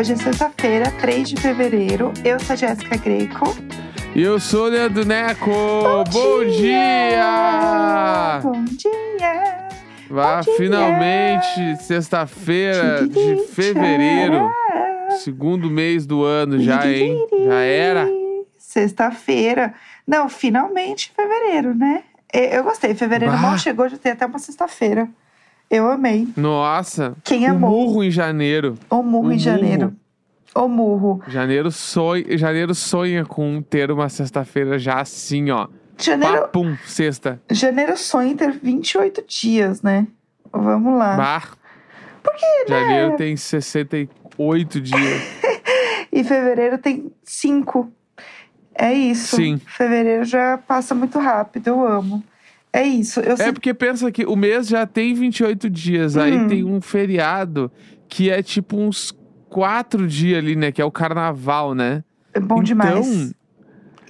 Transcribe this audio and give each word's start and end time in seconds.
Hoje 0.00 0.14
é 0.14 0.16
sexta-feira, 0.16 0.90
3 0.92 1.28
de 1.28 1.36
fevereiro. 1.36 2.10
Eu 2.24 2.40
sou 2.40 2.54
a 2.54 2.56
Jéssica 2.56 2.96
Greco. 2.96 3.54
E 4.16 4.22
eu 4.22 4.40
sou 4.40 4.64
o 4.64 4.68
Leandro 4.70 5.04
Neco. 5.04 5.50
Bom, 6.10 6.42
dia! 6.46 8.40
Bom 8.42 8.64
dia! 8.64 9.68
Vá, 10.08 10.40
dia! 10.40 10.54
finalmente, 10.56 11.82
sexta-feira 11.82 13.06
de 13.06 13.44
fevereiro. 13.48 14.50
Segundo 15.22 15.68
mês 15.68 16.06
do 16.06 16.24
ano 16.24 16.58
já, 16.58 16.90
hein? 16.90 17.14
Já 17.44 17.60
era. 17.60 18.08
Sexta-feira. 18.56 19.74
Não, 20.06 20.30
finalmente 20.30 21.12
fevereiro, 21.14 21.74
né? 21.74 22.04
Eu 22.32 22.64
gostei. 22.64 22.94
Fevereiro 22.94 23.34
Bah. 23.34 23.38
mal 23.38 23.58
chegou, 23.58 23.86
já 23.86 23.98
tem 23.98 24.12
até 24.12 24.24
uma 24.24 24.38
sexta-feira. 24.38 25.06
Eu 25.70 25.88
amei. 25.90 26.26
Nossa. 26.36 27.14
Quem 27.24 27.46
o 27.46 27.50
amou? 27.52 27.70
murro 27.70 28.02
em 28.04 28.10
janeiro. 28.10 28.76
O 28.90 29.02
murro 29.02 29.28
O 29.28 29.32
em 29.32 29.38
janeiro. 29.38 29.94
murro. 30.54 30.64
O 30.64 30.68
murro. 30.68 31.22
Janeiro 31.28 31.70
sonha, 31.70 32.36
janeiro 32.36 32.74
sonha 32.74 33.24
com 33.24 33.62
ter 33.62 33.90
uma 33.92 34.08
sexta-feira 34.08 34.78
já 34.78 35.00
assim, 35.00 35.50
ó. 35.50 35.68
Janeiro, 35.96 36.40
Papum, 36.42 36.76
sexta. 36.84 37.40
janeiro 37.50 37.96
sonha 37.96 38.32
em 38.32 38.36
ter 38.36 38.50
28 38.50 39.22
dias, 39.28 39.80
né? 39.82 40.06
Vamos 40.52 40.98
lá. 40.98 41.16
Bah. 41.16 41.42
Porque, 42.22 42.44
né? 42.68 42.80
Janeiro 42.80 43.16
tem 43.16 43.36
68 43.36 44.80
dias. 44.80 45.22
E 46.12 46.24
fevereiro 46.24 46.76
tem 46.76 47.12
cinco. 47.22 47.88
É 48.74 48.92
isso. 48.92 49.36
Sim. 49.36 49.58
Fevereiro 49.64 50.24
já 50.24 50.58
passa 50.58 50.92
muito 50.92 51.20
rápido, 51.20 51.68
eu 51.68 51.86
amo. 51.86 52.20
É 52.72 52.82
isso. 52.84 53.20
Eu 53.20 53.34
É 53.38 53.52
porque 53.52 53.74
pensa 53.74 54.10
que 54.12 54.24
o 54.24 54.36
mês 54.36 54.68
já 54.68 54.86
tem 54.86 55.12
28 55.14 55.68
dias, 55.68 56.16
aí 56.16 56.36
Hum. 56.38 56.46
tem 56.48 56.64
um 56.64 56.80
feriado 56.80 57.70
que 58.08 58.30
é 58.30 58.42
tipo 58.42 58.76
uns 58.76 59.12
quatro 59.48 60.06
dias 60.06 60.38
ali, 60.38 60.54
né? 60.54 60.70
Que 60.70 60.80
é 60.80 60.84
o 60.84 60.90
carnaval, 60.90 61.74
né? 61.74 62.04
é 62.32 62.38
bom 62.38 62.56
então, 62.62 62.64
demais. 62.64 63.34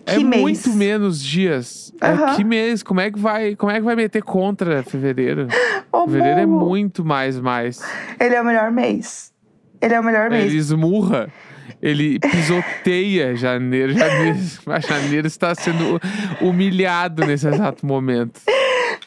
É 0.05 0.17
Que 0.17 0.25
mês? 0.25 0.43
muito 0.43 0.73
menos 0.75 1.23
dias. 1.23 1.93
É, 2.01 2.09
Aham. 2.11 2.37
que 2.37 2.45
mês? 2.45 2.83
Como 2.83 3.01
é 3.01 3.11
que 3.11 3.19
vai, 3.19 3.55
como 3.57 3.71
é 3.73 3.77
que 3.77 3.81
vai 3.83 3.97
meter 3.97 4.23
contra 4.23 4.83
fevereiro? 4.83 5.47
O 5.93 6.07
fevereiro 6.07 6.41
é 6.41 6.47
muito 6.47 7.05
mais 7.05 7.39
mais. 7.41 7.81
Ele 8.21 8.35
é 8.35 8.41
o 8.41 8.45
melhor 8.45 8.71
mês. 8.71 9.33
Ele 9.83 9.93
é 9.95 10.01
o 10.01 10.05
melhor 10.05 10.31
mês. 10.31 10.45
Ele 10.45 10.57
esmurra. 10.57 11.29
Ele 11.81 12.19
pisoteia 12.19 13.35
janeiro. 13.35 13.93
Janeiro, 13.93 14.39
mas 14.67 14.85
janeiro 14.85 15.27
está 15.27 15.55
sendo 15.55 16.01
humilhado 16.41 17.25
nesse 17.27 17.49
exato 17.49 17.85
momento. 17.85 18.41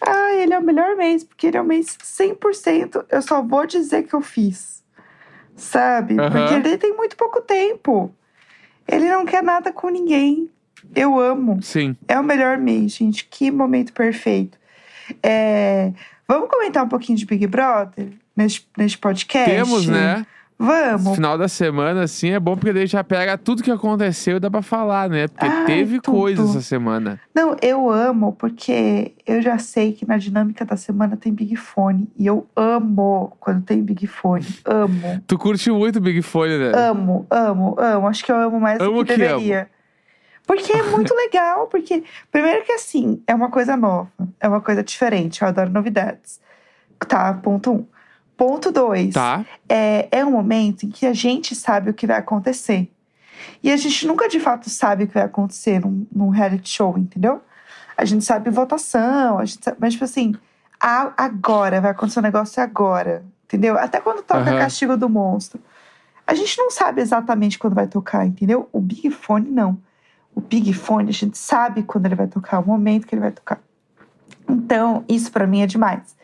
Ah, 0.01 0.33
ele 0.35 0.53
é 0.53 0.59
o 0.59 0.63
melhor 0.63 0.95
mês, 0.95 1.23
porque 1.23 1.47
ele 1.47 1.57
é 1.57 1.61
um 1.61 1.65
mês 1.65 1.97
100%. 2.03 3.05
Eu 3.09 3.21
só 3.21 3.41
vou 3.41 3.65
dizer 3.65 4.03
que 4.03 4.13
eu 4.13 4.21
fiz. 4.21 4.83
Sabe? 5.55 6.19
Aham. 6.19 6.31
Porque 6.31 6.53
ele 6.55 6.77
tem 6.77 6.95
muito 6.95 7.15
pouco 7.15 7.41
tempo. 7.41 8.13
Ele 8.87 9.09
não 9.09 9.25
quer 9.25 9.43
nada 9.43 9.71
com 9.71 9.89
ninguém. 9.89 10.49
Eu 10.95 11.19
amo. 11.19 11.61
Sim. 11.61 11.95
É 12.07 12.19
o 12.19 12.23
melhor 12.23 12.57
mês, 12.57 12.93
gente. 12.93 13.25
Que 13.25 13.49
momento 13.49 13.93
perfeito. 13.93 14.57
É, 15.21 15.91
Vamos 16.27 16.49
comentar 16.49 16.83
um 16.83 16.89
pouquinho 16.89 17.17
de 17.17 17.25
Big 17.25 17.45
Brother 17.47 18.09
neste, 18.35 18.67
neste 18.77 18.97
podcast? 18.97 19.49
Temos, 19.49 19.87
né? 19.87 20.25
Vamos. 20.63 21.15
Final 21.15 21.37
da 21.37 21.49
semana, 21.49 22.03
assim, 22.03 22.29
é 22.29 22.39
bom 22.39 22.55
porque 22.55 22.71
daí 22.71 22.87
já 22.87 23.03
pega 23.03 23.37
tudo 23.37 23.61
que 23.61 23.69
aconteceu 23.69 24.37
e 24.37 24.39
dá 24.39 24.49
pra 24.49 24.61
falar, 24.61 25.09
né? 25.09 25.27
Porque 25.27 25.45
Ai, 25.45 25.65
teve 25.65 25.99
tudo. 25.99 26.17
coisa 26.17 26.41
essa 26.41 26.61
semana. 26.61 27.19
Não, 27.35 27.57
eu 27.61 27.89
amo 27.89 28.31
porque 28.31 29.13
eu 29.27 29.41
já 29.41 29.57
sei 29.57 29.91
que 29.91 30.07
na 30.07 30.17
dinâmica 30.17 30.63
da 30.63 30.77
semana 30.77 31.17
tem 31.17 31.33
Big 31.33 31.57
Fone. 31.57 32.07
E 32.17 32.25
eu 32.25 32.47
amo 32.55 33.35
quando 33.41 33.61
tem 33.63 33.83
Big 33.83 34.07
Fone. 34.07 34.47
Amo. 34.63 35.21
Tu 35.27 35.37
curte 35.37 35.69
muito 35.69 35.99
Big 35.99 36.21
Fone, 36.21 36.57
né? 36.57 36.71
Amo, 36.73 37.27
amo, 37.29 37.75
amo. 37.77 38.07
Acho 38.07 38.23
que 38.23 38.31
eu 38.31 38.37
amo 38.37 38.57
mais 38.57 38.79
Amo 38.79 38.99
do 38.99 39.05
que 39.05 39.13
que 39.13 39.19
deveria. 39.19 39.67
Porque 40.47 40.71
é 40.71 40.83
muito 40.83 41.13
legal. 41.13 41.67
Porque, 41.67 42.05
primeiro 42.31 42.63
que 42.63 42.71
assim, 42.71 43.21
é 43.27 43.35
uma 43.35 43.49
coisa 43.49 43.75
nova. 43.75 44.09
É 44.39 44.47
uma 44.47 44.61
coisa 44.61 44.81
diferente. 44.81 45.41
Eu 45.41 45.49
adoro 45.49 45.69
novidades. 45.69 46.39
Tá, 47.05 47.33
ponto 47.33 47.69
um. 47.69 47.92
Ponto 48.35 48.71
dois. 48.71 49.13
Tá. 49.13 49.45
É, 49.69 50.07
é 50.11 50.25
um 50.25 50.31
momento 50.31 50.85
em 50.85 50.89
que 50.89 51.05
a 51.05 51.13
gente 51.13 51.55
sabe 51.55 51.89
o 51.89 51.93
que 51.93 52.07
vai 52.07 52.17
acontecer. 52.17 52.91
E 53.61 53.71
a 53.71 53.77
gente 53.77 54.07
nunca 54.07 54.27
de 54.27 54.39
fato 54.39 54.69
sabe 54.69 55.03
o 55.03 55.07
que 55.07 55.13
vai 55.13 55.23
acontecer 55.23 55.79
num, 55.79 56.05
num 56.11 56.29
reality 56.29 56.69
show, 56.69 56.97
entendeu? 56.97 57.41
A 57.95 58.05
gente 58.05 58.23
sabe 58.25 58.49
votação, 58.49 59.37
a 59.37 59.45
gente 59.45 59.63
sabe, 59.63 59.77
mas 59.79 59.93
tipo 59.93 60.05
assim, 60.05 60.33
a- 60.79 61.13
agora, 61.17 61.79
vai 61.79 61.91
acontecer 61.91 62.19
um 62.19 62.23
negócio 62.23 62.61
agora, 62.61 63.23
entendeu? 63.45 63.77
Até 63.77 63.99
quando 64.01 64.23
toca 64.23 64.49
Aham. 64.49 64.59
Castigo 64.59 64.97
do 64.97 65.07
Monstro. 65.09 65.61
A 66.25 66.33
gente 66.33 66.57
não 66.57 66.71
sabe 66.71 67.01
exatamente 67.01 67.59
quando 67.59 67.73
vai 67.75 67.87
tocar, 67.87 68.25
entendeu? 68.25 68.67
O 68.71 68.79
Big 68.79 69.11
Fone 69.11 69.49
não. 69.49 69.77
O 70.33 70.41
Big 70.41 70.73
Fone 70.73 71.09
a 71.09 71.13
gente 71.13 71.37
sabe 71.37 71.83
quando 71.83 72.05
ele 72.05 72.15
vai 72.15 72.27
tocar, 72.27 72.59
o 72.59 72.65
momento 72.65 73.05
que 73.05 73.13
ele 73.13 73.21
vai 73.21 73.31
tocar. 73.31 73.59
Então, 74.49 75.03
isso 75.07 75.31
pra 75.31 75.45
mim 75.45 75.61
é 75.61 75.67
demais. 75.67 76.15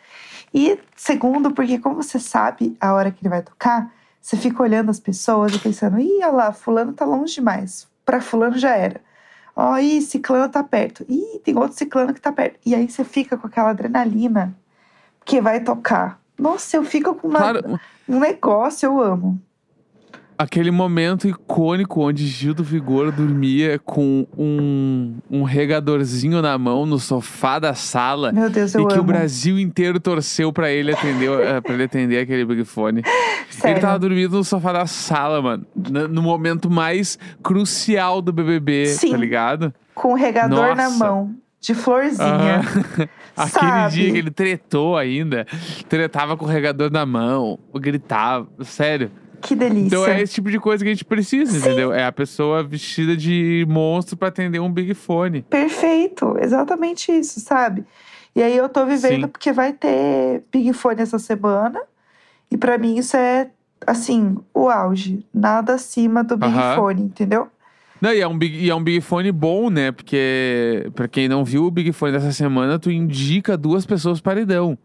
E 0.54 0.80
segundo, 0.96 1.52
porque 1.52 1.78
como 1.80 1.96
você 2.02 2.20
sabe 2.20 2.76
a 2.80 2.94
hora 2.94 3.12
que 3.12 3.22
ele 3.22 3.30
vai 3.30 3.42
tocar, 3.42 3.92
você 4.22 4.36
fica 4.36 4.62
olhando 4.64 4.90
as 4.90 5.00
pessoas 5.00 5.54
e 5.54 5.60
pensando, 5.60 6.00
ih, 6.00 6.18
olha 6.24 6.32
lá, 6.32 6.52
fulano 6.54 6.94
tá 6.94 7.06
longe 7.06 7.36
demais. 7.36 7.88
Pra 8.06 8.20
fulano 8.22 8.58
já 8.58 8.76
era. 8.76 9.02
Ó, 9.56 9.78
ih, 9.78 10.02
ciclano 10.02 10.50
tá 10.50 10.64
perto. 10.64 11.06
Ih, 11.08 11.40
tem 11.44 11.58
outro 11.58 11.78
ciclano 11.78 12.14
que 12.14 12.22
tá 12.22 12.32
perto. 12.32 12.60
E 12.66 12.74
aí 12.74 12.90
você 12.90 13.04
fica 13.04 13.38
com 13.38 13.48
aquela 13.48 13.70
adrenalina 13.72 14.56
que 15.26 15.40
vai 15.42 15.60
tocar. 15.60 16.20
Nossa, 16.38 16.78
eu 16.78 16.84
fico 16.84 17.14
com 17.16 17.28
uma- 17.28 17.40
Claro, 17.40 17.80
um 18.08 18.20
negócio, 18.20 18.86
eu 18.88 19.02
amo. 19.02 19.40
Aquele 20.40 20.72
momento 20.72 21.28
icônico 21.28 22.02
onde 22.02 22.26
Gil 22.26 22.54
do 22.54 22.64
Vigor 22.64 23.12
dormia 23.12 23.78
com 23.78 24.26
um, 24.38 25.18
um 25.30 25.44
regadorzinho 25.44 26.42
na 26.42 26.58
mão 26.58 26.86
no 26.86 26.98
sofá 26.98 27.60
da 27.60 27.74
sala. 27.74 28.32
Meu 28.32 28.50
Deus, 28.50 28.74
eu 28.74 28.84
e 28.84 28.88
que 28.88 28.94
amo. 28.94 29.02
o 29.02 29.06
Brasil 29.06 29.60
inteiro 29.60 30.00
torceu 30.00 30.54
pra 30.54 30.72
ele 30.72 30.94
atender, 30.94 31.30
eh, 31.30 31.60
pra 31.60 31.74
ele 31.74 31.84
atender 31.84 32.20
aquele 32.20 32.46
Big 32.46 32.64
Fone. 32.64 33.04
Sério. 33.50 33.76
Ele 33.76 33.82
tava 33.82 34.00
dormindo 34.00 34.38
no 34.38 34.44
sofá 34.46 34.72
da 34.72 34.86
sala, 34.86 35.42
mano. 35.42 35.66
No, 36.10 36.22
momento 36.22 36.70
mais 36.70 37.20
crucial 37.44 38.22
do 38.22 38.32
BBB, 38.32 38.86
Sim. 38.86 39.12
tá 39.12 39.18
ligado? 39.18 39.74
Com 39.94 40.14
o 40.14 40.16
regador 40.16 40.74
na 40.74 40.86
Nossa. 40.86 40.98
mão, 40.98 41.36
de 41.60 41.74
florzinha. 41.74 42.62
Aham. 42.62 43.10
Aquele 43.36 43.90
dia 43.90 44.12
que 44.14 44.18
ele 44.18 44.32
tretou 44.32 44.96
ainda, 44.96 45.46
tretava 45.90 46.38
com 46.38 46.46
o 46.46 46.48
regador 46.48 46.90
na 46.90 47.06
mão, 47.06 47.60
gritava, 47.76 48.48
sério. 48.64 49.12
Que 49.42 49.56
delícia. 49.56 49.88
Então 49.88 50.06
é 50.06 50.22
esse 50.22 50.34
tipo 50.34 50.50
de 50.50 50.60
coisa 50.60 50.84
que 50.84 50.90
a 50.90 50.94
gente 50.94 51.06
precisa, 51.06 51.58
entendeu? 51.58 51.94
É 51.94 52.06
a 52.06 52.12
pessoa 52.12 52.64
vestida 52.64 53.16
de 53.16 53.66
monstro 53.68 54.18
pra 54.18 54.28
atender 54.28 54.60
um 54.60 54.72
Big 54.72 54.94
Fone. 54.94 55.42
Perfeito, 55.44 56.38
exatamente 56.40 57.12
isso, 57.12 57.40
sabe? 57.40 57.86
E 58.36 58.44
aí 58.44 58.56
eu 58.56 58.70
tô 58.70 58.86
vivendo 58.86 59.24
Sim. 59.24 59.28
porque 59.28 59.52
vai 59.52 59.74
ter 59.74 60.44
Big 60.52 60.72
Fone 60.74 61.02
essa 61.02 61.20
semana. 61.20 61.82
E 62.52 62.58
pra 62.58 62.78
mim 62.78 62.98
isso 62.98 63.16
é, 63.16 63.50
assim, 63.86 64.38
o 64.54 64.70
auge. 64.70 65.26
Nada 65.34 65.76
acima 65.76 66.24
do 66.24 66.38
Big 66.38 66.52
Aham. 66.52 66.76
Fone, 66.76 67.02
entendeu? 67.02 67.48
Não, 68.02 68.14
e 68.14 68.22
é, 68.22 68.28
um 68.28 68.38
big, 68.38 68.58
e 68.58 68.70
é 68.70 68.76
um 68.76 68.84
Big 68.84 69.02
Fone 69.02 69.32
bom, 69.32 69.70
né? 69.70 69.92
Porque, 69.92 70.90
pra 70.96 71.08
quem 71.08 71.28
não 71.28 71.44
viu 71.44 71.66
o 71.66 71.72
Big 71.72 71.92
Fone 71.92 72.14
dessa 72.14 72.32
semana, 72.32 72.80
tu 72.80 72.90
indica 72.90 73.58
duas 73.58 73.86
pessoas 73.86 74.22
paredão. 74.22 74.78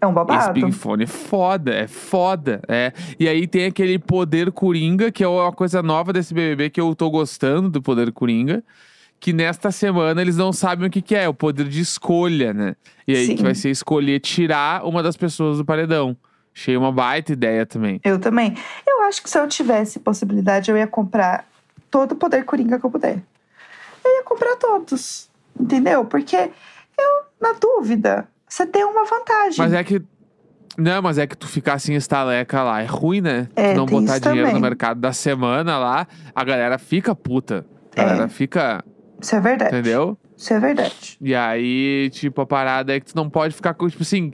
É 0.00 0.06
um 0.06 0.10
Esse 0.10 0.14
babado. 0.14 0.52
Big 0.52 0.72
Fone 0.72 1.04
é 1.04 1.06
foda, 1.06 1.72
é 1.72 1.86
foda. 1.86 2.60
É. 2.68 2.92
E 3.18 3.28
aí 3.28 3.46
tem 3.46 3.66
aquele 3.66 3.98
poder 3.98 4.50
coringa, 4.52 5.10
que 5.10 5.22
é 5.22 5.28
uma 5.28 5.52
coisa 5.52 5.82
nova 5.82 6.12
desse 6.12 6.32
BBB 6.34 6.70
que 6.70 6.80
eu 6.80 6.94
tô 6.94 7.10
gostando 7.10 7.68
do 7.70 7.82
poder 7.82 8.12
coringa. 8.12 8.62
Que 9.20 9.32
nesta 9.32 9.70
semana 9.70 10.20
eles 10.20 10.36
não 10.36 10.52
sabem 10.52 10.88
o 10.88 10.90
que, 10.90 11.00
que 11.00 11.14
é, 11.14 11.28
o 11.28 11.34
poder 11.34 11.68
de 11.68 11.80
escolha, 11.80 12.52
né? 12.52 12.74
E 13.06 13.14
aí 13.14 13.26
Sim. 13.26 13.36
que 13.36 13.42
vai 13.42 13.54
ser 13.54 13.70
escolher 13.70 14.18
tirar 14.18 14.84
uma 14.84 15.02
das 15.02 15.16
pessoas 15.16 15.58
do 15.58 15.64
paredão. 15.64 16.16
Achei 16.54 16.76
uma 16.76 16.92
baita 16.92 17.32
ideia 17.32 17.64
também. 17.64 18.00
Eu 18.04 18.18
também. 18.18 18.56
Eu 18.86 19.02
acho 19.02 19.22
que 19.22 19.30
se 19.30 19.38
eu 19.38 19.46
tivesse 19.48 20.00
possibilidade, 20.00 20.70
eu 20.70 20.76
ia 20.76 20.86
comprar 20.86 21.46
todo 21.90 22.12
o 22.12 22.16
poder 22.16 22.44
coringa 22.44 22.78
que 22.78 22.84
eu 22.84 22.90
puder. 22.90 23.22
Eu 24.04 24.10
ia 24.10 24.24
comprar 24.24 24.56
todos. 24.56 25.30
Entendeu? 25.58 26.04
Porque 26.04 26.36
eu, 26.36 27.22
na 27.40 27.52
dúvida, 27.52 28.28
você 28.52 28.66
tem 28.66 28.84
uma 28.84 29.04
vantagem. 29.04 29.56
Mas 29.58 29.72
é 29.72 29.82
que. 29.82 30.02
Não, 30.76 31.02
mas 31.02 31.18
é 31.18 31.26
que 31.26 31.36
tu 31.36 31.46
ficar 31.46 31.74
assim, 31.74 31.94
estaleca 31.94 32.62
lá, 32.62 32.80
é 32.82 32.86
ruim, 32.86 33.20
né? 33.20 33.48
É, 33.54 33.72
tu 33.72 33.76
não 33.78 33.86
botar 33.86 34.18
dinheiro 34.18 34.46
também. 34.48 34.54
no 34.54 34.60
mercado 34.60 35.00
da 35.00 35.12
semana 35.12 35.78
lá, 35.78 36.06
a 36.34 36.44
galera 36.44 36.78
fica 36.78 37.14
puta. 37.14 37.64
A 37.96 38.00
É. 38.00 38.04
galera 38.04 38.28
fica. 38.28 38.82
Isso 39.20 39.36
é 39.36 39.40
verdade. 39.40 39.74
Entendeu? 39.76 40.18
Isso 40.36 40.52
é 40.54 40.58
verdade. 40.58 41.18
E 41.20 41.34
aí, 41.34 42.08
tipo, 42.10 42.40
a 42.40 42.46
parada 42.46 42.94
é 42.94 43.00
que 43.00 43.06
tu 43.06 43.16
não 43.16 43.28
pode 43.28 43.54
ficar 43.54 43.74
com, 43.74 43.88
tipo 43.88 44.02
assim. 44.02 44.32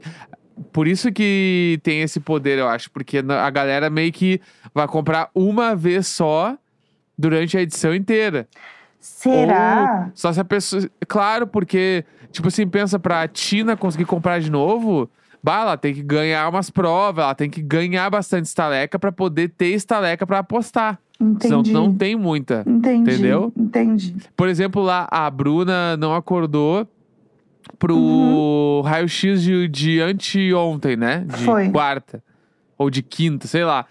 Por 0.73 0.89
isso 0.89 1.13
que 1.13 1.79
tem 1.85 2.03
esse 2.03 2.19
poder, 2.21 2.59
eu 2.59 2.69
acho. 2.69 2.91
Porque 2.91 3.19
a 3.19 3.51
galera 3.51 3.89
meio 3.91 4.13
que 4.13 4.41
vai 4.75 4.87
comprar 4.89 5.31
uma 5.35 5.75
vez 5.77 6.07
só 6.07 6.57
durante 7.17 7.57
a 7.57 7.63
edição 7.63 7.95
inteira. 7.95 8.49
Será? 9.01 10.05
Ou 10.07 10.13
só 10.15 10.33
se 10.33 10.41
a 10.41 10.45
pessoa. 10.45 10.89
Claro, 11.07 11.47
porque, 11.47 12.05
tipo 12.31 12.49
assim, 12.49 12.67
pensa 12.67 12.99
pra 12.99 13.27
Tina 13.29 13.77
conseguir 13.77 14.05
comprar 14.05 14.41
de 14.41 14.51
novo, 14.51 15.09
Bah, 15.41 15.61
ela 15.61 15.77
tem 15.77 15.95
que 15.95 16.03
ganhar 16.03 16.49
umas 16.49 16.69
provas, 16.69 17.23
ela 17.25 17.35
tem 17.35 17.49
que 17.49 17.63
ganhar 17.63 18.11
bastante 18.11 18.47
estaleca 18.47 18.99
pra 18.99 19.13
poder 19.13 19.49
ter 19.57 19.69
estaleca 19.69 20.27
pra 20.27 20.41
apostar. 20.41 20.99
Senão 21.41 21.61
Entendi. 21.61 21.73
não 21.73 21.95
tem 21.95 22.17
muita. 22.17 22.65
Entendi. 22.67 23.13
Entendeu? 23.13 23.53
Entendi. 23.57 24.17
Por 24.37 24.49
exemplo, 24.49 24.83
lá 24.83 25.07
a 25.09 25.31
Bruna 25.31 25.97
não 25.97 26.13
acordou 26.13 26.87
pro 27.79 27.95
Uhum. 27.97 28.81
raio-x 28.83 29.41
de, 29.43 29.69
de 29.69 30.01
anteontem, 30.01 30.97
né? 30.97 31.25
De 31.25 31.45
Foi. 31.45 31.69
quarta. 31.71 32.21
Ou 32.79 32.89
de 32.89 33.03
quinta, 33.03 33.49
sei 33.49 33.65
lá. 33.65 33.85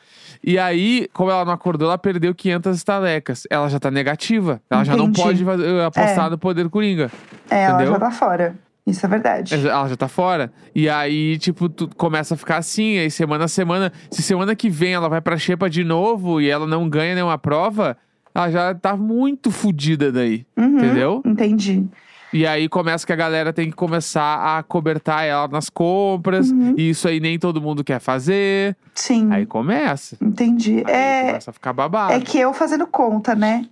E 0.44 0.58
aí, 0.58 1.10
como 1.14 1.30
ela 1.30 1.44
não 1.44 1.52
acordou, 1.52 1.88
ela 1.90 1.98
perdeu 1.98 2.34
500 2.34 2.78
estalecas. 2.78 3.44
Ela 3.50 3.68
já 3.70 3.80
tá 3.80 3.92
negativa. 3.92 4.62
Ela 4.70 4.84
já 4.86 4.96
não 4.96 5.06
Entendi. 5.06 5.22
pode 5.22 5.44
fazer- 5.44 5.82
apostar 5.82 6.28
É. 6.28 6.30
no 6.30 6.38
poder 6.38 6.70
coringa. 6.70 7.12
É, 7.50 7.64
ela 7.64 7.76
Entendeu? 7.76 7.94
já 7.94 8.00
tá 8.00 8.12
fora. 8.12 8.56
Isso 8.86 9.06
é 9.06 9.10
verdade. 9.10 9.54
Ela 9.68 9.90
já 9.90 9.98
tá 9.98 10.08
fora. 10.08 10.50
E 10.74 10.88
aí, 10.88 11.38
tipo, 11.38 11.68
tu 11.68 11.90
começa 11.98 12.36
a 12.36 12.38
ficar 12.38 12.56
assim, 12.58 12.98
aí 13.00 13.12
semana 13.12 13.44
a 13.44 13.48
semana. 13.50 13.92
Se 14.10 14.22
semana 14.22 14.56
que 14.56 14.70
vem 14.70 14.94
ela 14.94 15.10
vai 15.10 15.20
pra 15.20 15.38
Xepa 15.38 15.70
de 15.70 15.84
novo 15.84 16.40
e 16.40 16.50
ela 16.50 16.66
não 16.66 16.88
ganha 16.88 17.14
nenhuma 17.14 17.38
prova, 17.38 17.98
ela 18.34 18.50
já 18.50 18.74
tá 18.74 18.96
muito 18.96 19.52
fodida 19.52 20.10
daí. 20.10 20.46
Uhum, 20.56 20.78
Entendeu? 20.78 21.22
Entendi. 21.26 21.86
E 22.34 22.46
aí 22.46 22.68
começa 22.68 23.06
que 23.06 23.14
a 23.14 23.16
galera 23.16 23.54
tem 23.54 23.70
que 23.70 23.76
começar 23.76 24.58
a 24.58 24.64
cobertar 24.64 25.24
ela 25.24 25.48
nas 25.48 25.70
compras. 25.70 26.52
Uhum. 26.52 26.74
E 26.78 26.90
isso 26.90 27.08
aí 27.08 27.20
nem 27.20 27.40
todo 27.40 27.62
mundo 27.62 27.84
quer 27.84 28.00
fazer. 28.00 28.76
Sim. 28.94 29.32
Aí 29.32 29.46
começa. 29.46 30.18
Entendi. 30.22 30.84
Aí 30.86 30.94
é, 30.94 31.26
começa 31.28 31.50
a 31.52 31.54
ficar 31.54 31.74
babado. 31.74 32.14
é 32.14 32.20
que 32.20 32.38
eu 32.38 32.54
fazendo 32.54 32.86
conta, 32.86 33.34
né? 33.34 33.66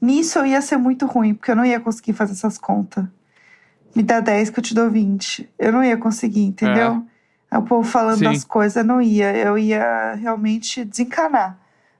Nisso 0.00 0.38
eu 0.38 0.46
ia 0.46 0.62
ser 0.62 0.76
muito 0.76 1.06
ruim, 1.06 1.34
porque 1.34 1.50
eu 1.50 1.56
não 1.56 1.64
ia 1.64 1.78
conseguir 1.78 2.14
fazer 2.14 2.32
essas 2.32 2.58
contas. 2.58 3.04
Me 3.94 4.02
dá 4.02 4.20
10 4.20 4.50
que 4.50 4.58
eu 4.58 4.64
te 4.64 4.74
dou 4.74 4.88
20. 4.90 5.48
Eu 5.58 5.72
não 5.72 5.84
ia 5.84 5.96
conseguir, 5.96 6.44
entendeu? 6.44 7.04
Aí 7.50 7.58
O 7.58 7.62
povo 7.62 7.86
falando 7.86 8.18
Sim. 8.18 8.24
das 8.24 8.44
coisas, 8.44 8.84
não 8.84 9.02
ia. 9.02 9.36
Eu 9.36 9.58
ia 9.58 10.14
realmente 10.14 10.84
desencanar. 10.84 11.58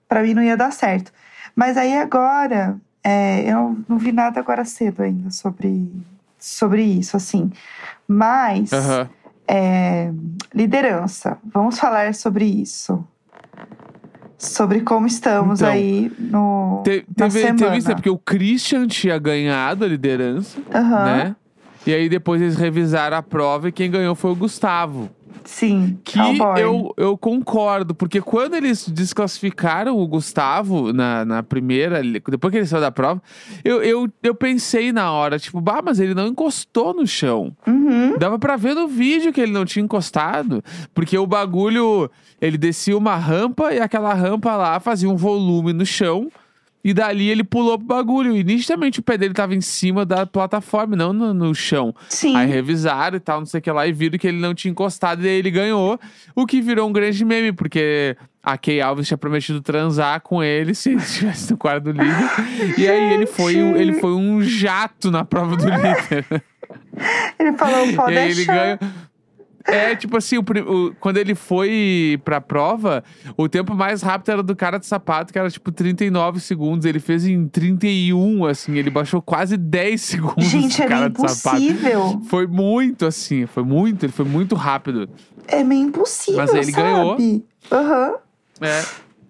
Pra 0.09 0.23
mim 0.23 0.35
não 0.35 0.43
ia 0.43 0.57
dar 0.57 0.73
certo. 0.73 1.13
Mas 1.55 1.77
aí 1.77 1.97
agora, 1.97 2.77
é, 3.03 3.51
eu 3.51 3.79
não 3.89 3.99
vi 3.99 4.13
nada 4.13 4.41
agora 4.41 4.65
cedo 4.65 5.03
ainda 5.03 5.31
sobre, 5.31 5.91
sobre 6.39 6.83
isso, 6.83 7.17
assim. 7.17 7.51
Mas, 8.07 8.73
Aham. 8.73 9.09
é, 9.49 10.13
liderança. 10.55 11.39
Vamos 11.53 11.79
falar 11.79 12.15
sobre 12.15 12.45
isso. 12.45 13.05
Sobre 14.39 14.81
como 14.81 15.07
estamos 15.07 15.61
Então, 15.61 15.73
aí 15.73 16.11
no, 16.19 16.83
Te- 16.83 17.05
na 17.17 17.29
teve, 17.29 17.31
semana. 17.41 17.57
teve 17.59 17.77
isso, 17.77 17.89
né? 17.89 17.95
Porque 17.95 18.09
o 18.11 18.19
Christian 18.19 18.87
tinha 18.87 19.19
ganhado 19.19 19.85
a 19.85 19.89
liderança, 19.89 20.59
Aham, 20.75 21.05
né? 21.05 21.37
E 21.87 21.93
aí 21.95 22.09
depois 22.09 22.41
eles 22.41 22.57
revisaram 22.57 23.17
a 23.17 23.23
prova 23.23 23.69
e 23.69 23.73
quem 23.73 23.91
ganhou 23.91 24.15
foi 24.15 24.31
o 24.31 24.37
Gustavo. 24.37 25.11
Sim, 25.45 25.99
Que 26.05 26.19
cowboy. 26.19 26.63
eu, 26.63 26.95
eu 26.97 27.19
concordo, 27.19 27.95
porque 27.95 28.21
quando 28.21 28.55
eles 28.55 28.89
desclassificaram 28.89 29.99
o 29.99 30.07
Gustavo 30.07 30.93
na, 30.93 31.25
na 31.25 31.43
primeira, 31.43 32.03
depois 32.03 32.51
que 32.53 32.59
ele 32.59 32.67
saiu 32.67 32.81
da 32.81 32.91
prova, 32.93 33.23
eu, 33.65 33.83
eu, 33.83 34.09
eu 34.23 34.35
pensei 34.35 34.93
na 34.93 35.11
hora, 35.13 35.39
tipo, 35.39 35.61
bah, 35.61 35.81
mas 35.85 35.99
ele 36.01 36.15
não 36.15 36.27
encostou 36.29 36.95
no 36.95 37.07
chão. 37.07 37.57
Uhum, 37.67 38.17
Dava 38.19 38.39
pra 38.39 38.57
ver 38.57 38.75
no 38.75 38.87
vídeo 38.89 39.33
que 39.33 39.41
ele 39.41 39.53
não 39.53 39.65
tinha 39.65 39.85
encostado, 39.85 40.63
porque 40.95 41.17
o 41.19 41.27
bagulho, 41.27 42.11
ele 42.41 42.59
descia 42.59 42.97
uma 42.97 43.17
rampa 43.17 43.73
e 43.73 43.81
aquela 43.81 44.13
rampa 44.15 44.57
lá 44.57 44.79
fazia 44.81 45.09
um 45.09 45.17
volume 45.17 45.73
no 45.73 45.85
chão. 45.87 46.31
E 46.83 46.95
dali 46.95 47.29
ele 47.29 47.45
pulou 47.45 47.77
pro 47.79 47.87
bagulho. 47.87 48.35
E 48.37 48.43
nitidamente 48.43 49.01
o 49.01 49.03
pé 49.03 49.19
dele 49.19 49.35
tava 49.35 49.55
em 49.55 49.61
cima 49.61 50.07
da 50.07 50.25
plataforma, 50.25 50.97
não 50.97 51.13
no, 51.13 51.35
no 51.35 51.55
chão. 51.55 51.95
sim. 52.09 52.35
Aí 52.35 52.47
revisaram 52.49 53.17
e 53.17 53.21
tal, 53.21 53.41
não 53.41 53.47
sei 53.47 53.59
o 53.61 53.63
que 53.63 53.71
lá, 53.71 53.87
e 53.87 53.93
viram 53.93 54.19
que 54.19 54.27
ele 54.27 54.39
não 54.39 54.55
tinha 54.55 54.71
encostado 54.73 55.23
e 55.25 55.29
aí 55.29 55.35
ele 55.37 55.51
ganhou. 55.51 56.01
O 56.35 56.47
que 56.47 56.61
virou 56.63 56.89
um 56.89 56.93
grande 56.93 57.23
meme, 57.25 57.53
porque 57.53 58.17
a 58.43 58.57
Kay 58.57 58.81
Alves 58.81 59.07
tinha 59.07 59.19
prometido 59.19 59.61
transar 59.61 60.23
com 60.23 60.43
ele 60.43 60.75
se 60.75 60.89
ele 60.91 61.01
estivesse 61.05 61.51
no 61.51 61.59
quarto 61.59 61.85
do 61.85 61.93
líder. 61.93 62.79
e 62.79 62.89
aí 62.89 63.13
ele 63.13 63.27
foi, 63.27 63.63
um- 63.63 63.77
ele 63.77 63.93
foi 63.95 64.13
um 64.15 64.41
jato 64.41 65.11
na 65.11 65.23
prova 65.25 65.57
do 65.57 65.65
líder. 65.69 66.25
Ele 67.39 67.53
falou, 67.57 67.93
pode 67.95 68.13
e 68.15 68.19
aí 68.19 68.27
ele 68.31 68.35
deixar. 68.37 68.79
É, 69.67 69.95
tipo 69.95 70.17
assim, 70.17 70.39
o 70.39 70.41
o- 70.43 70.95
quando 70.99 71.19
ele 71.19 71.35
foi 71.35 72.19
pra 72.25 72.41
prova, 72.41 73.05
o 73.37 73.49
tempo 73.49 73.75
mais 73.75 74.03
rápido 74.03 74.31
era 74.33 74.43
do 74.43 74.57
cara 74.57 74.79
de 74.79 74.87
sapato, 74.87 75.33
que 75.33 75.39
era 75.39 75.51
tipo 75.51 75.71
39 75.71 76.41
segundos. 76.41 76.87
Ele 76.87 76.99
fez 76.99 77.27
em 77.27 77.47
31, 77.47 78.47
assim, 78.47 78.77
ele 78.77 78.89
baixou 78.91 79.21
quase 79.21 79.57
10 79.57 80.01
segundos 80.01 80.45
Gente, 80.47 80.79
do 80.79 80.83
é 80.83 80.87
cara 80.89 81.13
sapato. 81.29 81.63
impossível. 81.63 82.23
Foi 82.29 82.47
muito 82.47 83.05
assim, 83.07 83.47
foi 83.47 83.63
muito, 83.63 84.05
ele 84.07 84.13
foi 84.13 84.25
muito 84.25 84.55
rápido. 84.55 85.09
É 85.47 85.63
meio 85.63 85.87
impossível, 85.89 86.41
Mas 86.41 86.55
ele 86.55 86.73
sabe? 86.73 86.83
ganhou. 86.83 87.17
Aham. 87.71 88.15
É. 88.61 88.83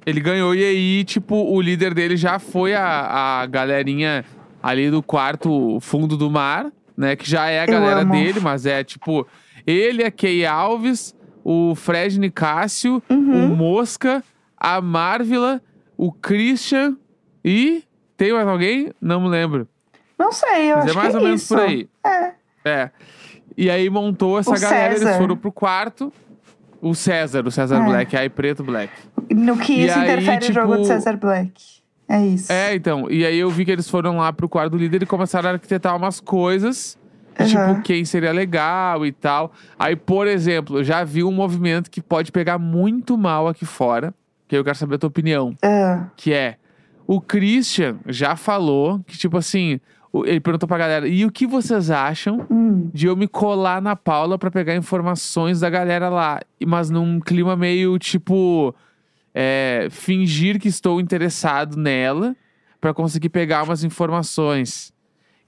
Ele 0.07 0.21
ganhou 0.21 0.55
e 0.55 0.65
aí, 0.65 1.05
tipo, 1.05 1.35
o 1.35 1.61
líder 1.61 1.93
dele 1.93 2.17
já 2.17 2.39
foi 2.39 2.75
a, 2.75 3.41
a 3.43 3.47
galerinha 3.47 4.25
ali 4.63 4.91
do 4.91 5.03
quarto 5.03 5.79
fundo 5.81 6.17
do 6.17 6.31
mar, 6.31 6.67
né? 6.97 7.15
Que 7.17 7.29
já 7.29 7.49
é 7.49 7.61
a 7.61 7.67
galera 7.67 8.05
dele, 8.05 8.41
mas 8.41 8.65
é 8.65 8.83
tipo, 8.83 9.27
ele, 9.71 10.05
a 10.05 10.11
Kay 10.11 10.45
Alves, 10.47 11.15
o 11.45 11.75
Fred 11.75 12.19
Nicásio, 12.19 13.03
Uhum. 13.09 13.53
o 13.53 13.57
Mosca, 13.57 14.23
a 14.57 14.81
Marvila, 14.81 15.61
o 15.97 16.13
Christian 16.13 16.97
e. 17.45 17.85
Tem 18.17 18.33
mais 18.33 18.47
alguém? 18.47 18.93
Não 19.01 19.21
me 19.23 19.29
lembro. 19.29 19.67
Não 20.19 20.31
sei, 20.33 20.71
eu 20.73 20.77
Mas 20.77 20.85
acho 20.87 20.99
é 20.99 21.01
mais 21.03 21.11
que 21.11 21.17
ou 21.17 21.23
é 21.23 21.25
menos 21.25 21.43
isso. 21.43 21.55
por 21.55 21.63
aí. 21.63 21.89
É. 22.05 22.33
É. 22.65 22.91
E 23.57 23.71
aí 23.71 23.89
montou 23.89 24.39
essa 24.39 24.51
O 24.51 24.61
galera, 24.61 24.89
eles 24.93 25.03
César. 25.03 25.19
foram 25.19 25.37
pro 25.37 25.51
quarto. 25.51 26.13
O 26.83 26.95
César, 26.95 27.47
o 27.47 27.51
César 27.51 27.77
É. 27.77 27.85
Black, 27.85 28.17
aí 28.17 28.29
preto 28.29 28.63
Black. 28.63 28.93
No 29.31 29.57
que 29.57 29.73
E 29.73 29.87
isso 29.87 29.99
aí, 29.99 30.05
interfere 30.05 30.49
no 30.49 30.55
jogo 30.55 30.67
tipo- 30.73 30.83
de 30.83 30.87
Cesar 30.89 31.17
Black. 31.19 31.53
É 32.09 32.27
isso. 32.27 32.53
É, 32.53 32.75
então. 32.75 33.07
E 33.11 33.25
aí 33.25 33.39
eu 33.39 33.49
vi 33.51 33.65
que 33.65 33.71
eles 33.71 33.89
foram 33.89 34.17
lá 34.19 34.31
pro 34.33 34.49
quarto 34.49 34.73
do 34.73 34.77
líder 34.79 35.03
e 35.03 35.07
começaram 35.07 35.49
a 35.49 35.53
arquitetar 35.55 35.97
umas 35.97 36.21
coisas. 36.21 36.99
De, 37.45 37.57
Aham. 37.57 37.75
Tipo, 37.75 37.83
quem 37.83 38.05
seria 38.05 38.33
legal 38.33 39.05
e 39.05 39.13
tal. 39.13 39.53
Aí, 39.79 39.97
por 39.97 40.27
exemplo, 40.27 40.79
eu 40.79 40.85
já 40.85 41.05
vi 41.05 41.23
um 41.25 41.33
movimento 41.33 41.91
que 41.91 42.01
pode 42.01 42.33
pegar 42.33 42.59
muito 42.59 43.17
mal 43.17 43.49
aqui 43.49 43.65
fora. 43.65 44.15
Que 44.49 44.57
eu 44.57 44.65
quero 44.65 44.77
saber 44.77 44.97
a 44.97 44.99
tua 44.99 45.09
opinião. 45.09 45.55
Ah, 45.63 46.09
Que 46.17 46.33
é, 46.33 46.57
o 47.07 47.21
Christian 47.21 47.99
já 48.07 48.35
falou 48.37 49.01
que, 49.07 49.17
tipo 49.17 49.37
assim, 49.39 49.79
ele 50.25 50.41
perguntou 50.41 50.69
pra 50.69 50.77
galera, 50.79 51.07
e 51.07 51.25
o 51.25 51.31
que 51.31 51.47
vocês 51.47 51.89
acham 51.91 52.45
hum, 52.51 52.91
de 52.93 53.07
eu 53.07 53.15
me 53.17 53.29
colar 53.29 53.81
na 53.81 53.95
Paula 53.95 54.37
pra 54.37 54.51
pegar 54.51 54.75
informações 54.75 55.61
da 55.61 55.71
galera 55.71 56.09
lá? 56.09 56.41
Mas 56.67 56.91
num 56.91 57.21
clima 57.21 57.55
meio, 57.55 57.97
tipo, 57.99 58.75
é, 59.33 59.87
fingir 59.91 60.59
que 60.59 60.67
estou 60.69 61.01
interessado 61.01 61.77
nela 61.77 62.35
pra 62.81 62.93
conseguir 62.93 63.29
pegar 63.29 63.63
umas 63.63 63.85
informações. 63.85 64.93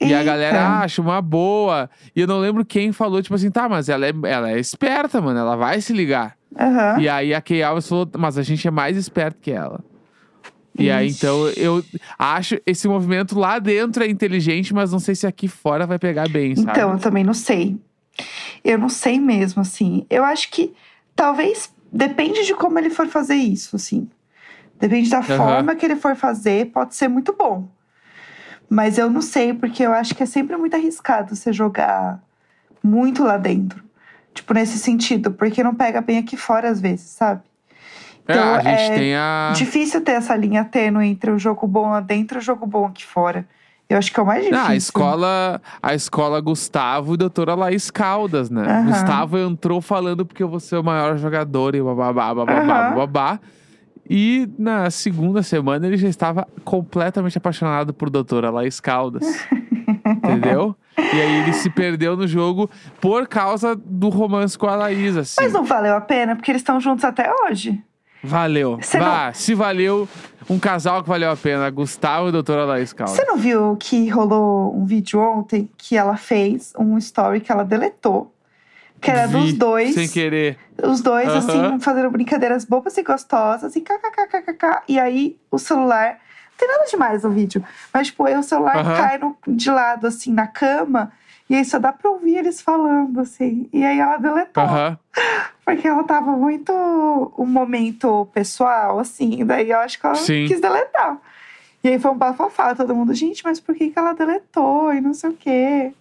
E 0.03 0.15
a 0.15 0.23
galera 0.23 0.81
acha 0.81 1.01
uma 1.01 1.21
boa. 1.21 1.89
E 2.15 2.21
eu 2.21 2.27
não 2.27 2.39
lembro 2.39 2.65
quem 2.65 2.93
falou, 2.93 3.23
tipo 3.23 3.35
assim, 3.35 3.51
tá, 3.51 3.69
mas 3.69 3.89
ela 3.89 4.07
é, 4.07 4.13
ela 4.25 4.51
é 4.51 4.59
esperta, 4.59 5.21
mano, 5.21 5.39
ela 5.39 5.57
vai 5.57 5.81
se 5.81 5.93
ligar. 5.93 6.37
aham. 6.59 7.01
E 7.01 7.09
aí 7.09 7.35
a 7.35 7.41
Kay 7.41 7.63
Alves 7.63 7.89
falou, 7.89 8.09
mas 8.19 8.39
a 8.39 8.43
gente 8.43 8.67
é 8.67 8.71
mais 8.71 8.97
esperto 8.97 9.39
que 9.41 9.51
ela. 9.51 9.81
E 10.79 10.91
aí, 10.91 11.09
Ixi. 11.09 11.17
então, 11.19 11.49
eu 11.49 11.85
acho 12.19 12.59
esse 12.67 12.89
movimento 12.89 13.39
lá 13.39 13.59
dentro 13.59 14.03
é 14.03 14.09
inteligente, 14.09 14.73
mas 14.73 14.91
não 14.91 14.99
sei 14.99 15.15
se 15.15 15.27
aqui 15.27 15.47
fora 15.47 15.87
vai 15.87 15.99
pegar 15.99 16.29
bem, 16.29 16.57
sabe? 16.57 16.71
Então, 16.71 16.93
eu 16.93 16.99
também 16.99 17.23
não 17.23 17.35
sei. 17.35 17.77
Eu 18.65 18.79
não 18.79 18.89
sei 18.89 19.21
mesmo, 19.21 19.61
assim. 19.61 20.07
Eu 20.09 20.25
acho 20.25 20.51
que 20.51 20.73
talvez 21.15 21.71
depende 21.93 22.45
de 22.47 22.55
como 22.55 22.79
ele 22.79 22.91
for 22.91 23.07
fazer 23.07 23.35
isso, 23.35 23.77
assim. 23.77 24.09
Depende 24.81 25.11
da 25.11 25.23
forma 25.23 25.77
que 25.77 25.85
ele 25.85 25.95
for 25.97 26.17
fazer, 26.17 26.67
pode 26.73 26.95
ser 26.95 27.07
muito 27.07 27.35
bom. 27.39 27.69
Mas 28.73 28.97
eu 28.97 29.11
não 29.11 29.21
sei, 29.21 29.53
porque 29.53 29.83
eu 29.83 29.93
acho 29.93 30.15
que 30.15 30.23
é 30.23 30.27
sempre 30.27 30.57
muito 30.57 30.75
arriscado 30.75 31.37
você 31.37 31.53
jogar 31.53 32.19
muito 32.83 33.23
lá 33.23 33.37
dentro. 33.37 33.85
Tipo, 34.33 34.55
nesse 34.55 34.79
sentido, 34.79 35.31
porque 35.31 35.63
não 35.63 35.75
pega 35.75 36.01
bem 36.01 36.17
aqui 36.17 36.39
fora 36.39 36.71
às 36.71 36.81
vezes, 36.81 37.11
sabe? 37.11 37.43
É, 38.27 38.33
Então, 38.33 38.55
a 38.55 38.61
gente 38.61 38.91
é 38.91 38.95
tem 38.95 39.15
a. 39.15 39.53
Difícil 39.55 40.01
ter 40.01 40.13
essa 40.13 40.35
linha 40.35 40.65
tênue 40.65 41.07
entre 41.07 41.31
o 41.31 41.39
jogo 41.39 41.67
bom 41.67 41.91
lá 41.91 42.01
dentro 42.01 42.39
e 42.39 42.41
o 42.41 42.43
jogo 42.43 42.65
bom 42.65 42.87
aqui 42.87 43.05
fora. 43.05 43.47
Eu 43.91 43.99
acho 43.99 44.11
que 44.11 44.19
é 44.19 44.23
o 44.23 44.27
mais 44.27 44.43
difícil. 44.43 44.65
Ah, 44.65 44.71
a 44.71 44.75
escola, 44.75 45.63
a 45.83 45.95
escola 45.95 46.41
Gustavo 46.41 47.13
e 47.13 47.17
doutora 47.19 47.55
Laís 47.55 47.91
Caldas, 47.91 48.49
né? 48.49 48.63
Aham. 48.71 48.87
Gustavo 48.87 49.37
entrou 49.37 49.83
falando 49.83 50.25
porque 50.25 50.43
eu 50.43 50.49
vou 50.49 50.61
ser 50.61 50.77
o 50.79 50.83
maior 50.83 51.19
jogador 51.19 51.75
e 51.75 51.83
bababá, 51.83 52.35
bababá, 52.35 52.55
Aham. 52.55 52.89
bababá. 52.95 53.41
E 54.09 54.49
na 54.59 54.91
segunda 54.91 55.43
semana 55.43 55.87
ele 55.87 55.97
já 55.97 56.09
estava 56.09 56.47
completamente 56.65 57.39
apaixonado 57.39 57.95
por 57.95 58.11
doutora 58.11 58.51
Laís 58.51 58.81
Caldas. 58.81 59.25
entendeu? 60.05 60.77
E 60.97 61.21
aí 61.21 61.43
ele 61.43 61.53
se 61.53 61.71
perdeu 61.71 62.17
no 62.17 62.27
jogo 62.27 62.71
por 63.01 63.27
causa 63.27 63.75
do 63.75 64.09
romance 64.09 64.59
com 64.59 64.67
a 64.67 64.77
Laís, 64.77 65.17
assim. 65.17 65.41
Mas 65.41 65.53
não 65.53 65.65
valeu 65.65 65.95
a 65.95 66.01
pena, 66.01 66.37
porque 66.37 66.51
eles 66.51 66.61
estão 66.61 66.81
juntos 66.81 67.05
até 67.05 67.33
hoje. 67.45 67.83
Valeu. 68.23 68.79
Você 68.81 69.01
Vá, 69.01 69.33
se 69.33 69.53
valeu, 69.53 70.09
um 70.49 70.59
casal 70.59 71.03
que 71.03 71.09
valeu 71.09 71.31
a 71.31 71.37
pena, 71.37 71.69
Gustavo 71.71 72.29
e 72.29 72.33
doutora 72.33 72.65
Laís 72.65 72.93
Caldas. 72.93 73.17
Você 73.17 73.25
não 73.25 73.37
viu 73.37 73.77
que 73.77 74.09
rolou 74.09 74.77
um 74.77 74.85
vídeo 74.85 75.19
ontem 75.21 75.69
que 75.77 75.97
ela 75.97 76.17
fez 76.17 76.73
um 76.79 76.97
story 76.99 77.41
que 77.41 77.51
ela 77.51 77.65
deletou 77.65 78.33
Que 79.03 79.11
era 79.11 79.27
Vi, 79.27 79.33
dos 79.39 79.53
dois. 79.55 79.95
Sem 79.95 80.09
querer. 80.09 80.57
Os 80.83 81.01
dois, 81.03 81.29
assim, 81.29 81.79
fazendo 81.81 82.09
brincadeiras 82.11 82.65
bobas 82.65 82.97
e 82.97 83.03
gostosas, 83.03 83.75
e 83.77 83.81
kkkkkk. 83.81 84.83
E 84.89 84.99
aí 84.99 85.37
o 85.51 85.59
celular. 85.59 86.13
Não 86.53 86.57
tem 86.57 86.69
nada 86.69 86.85
demais 86.89 87.23
no 87.25 87.31
vídeo. 87.31 87.65
Mas, 87.93 88.07
tipo, 88.09 88.25
aí 88.25 88.37
o 88.37 88.43
celular 88.43 88.85
cai 88.85 89.19
no- 89.19 89.37
de 89.49 89.69
lado, 89.71 90.07
assim, 90.07 90.33
na 90.33 90.47
cama. 90.47 91.13
E 91.51 91.57
aí 91.57 91.65
só 91.65 91.79
dá 91.79 91.93
pra 91.93 92.09
ouvir 92.11 92.37
eles 92.37 92.61
falando, 92.61 93.19
assim. 93.21 93.69
E 93.73 93.85
aí 93.85 93.99
ela 93.99 94.17
deletou. 94.19 94.63
Aham. 94.63 94.99
Porque 95.65 95.87
ela 95.89 96.05
tava 96.05 96.33
muito 96.33 96.73
um 97.37 97.47
momento 97.47 98.29
pessoal, 98.33 98.99
assim. 99.01 99.45
Daí 99.45 99.71
eu 99.71 99.79
acho 99.81 99.99
que 99.99 100.07
ela 100.07 100.15
Sim. 100.15 100.47
quis 100.47 100.61
deletar. 100.61 101.19
E 101.83 101.89
aí 101.89 101.99
foi 101.99 102.11
um 102.13 102.17
bafafá, 102.17 102.75
todo 102.77 102.95
mundo, 102.95 103.13
gente, 103.13 103.43
mas 103.45 103.59
por 103.59 103.75
que, 103.75 103.91
que 103.91 103.99
ela 103.99 104.13
deletou? 104.13 104.93
E 104.95 105.01
não 105.01 105.13
sei 105.13 105.31
o 105.31 105.33
quê. 105.35 105.93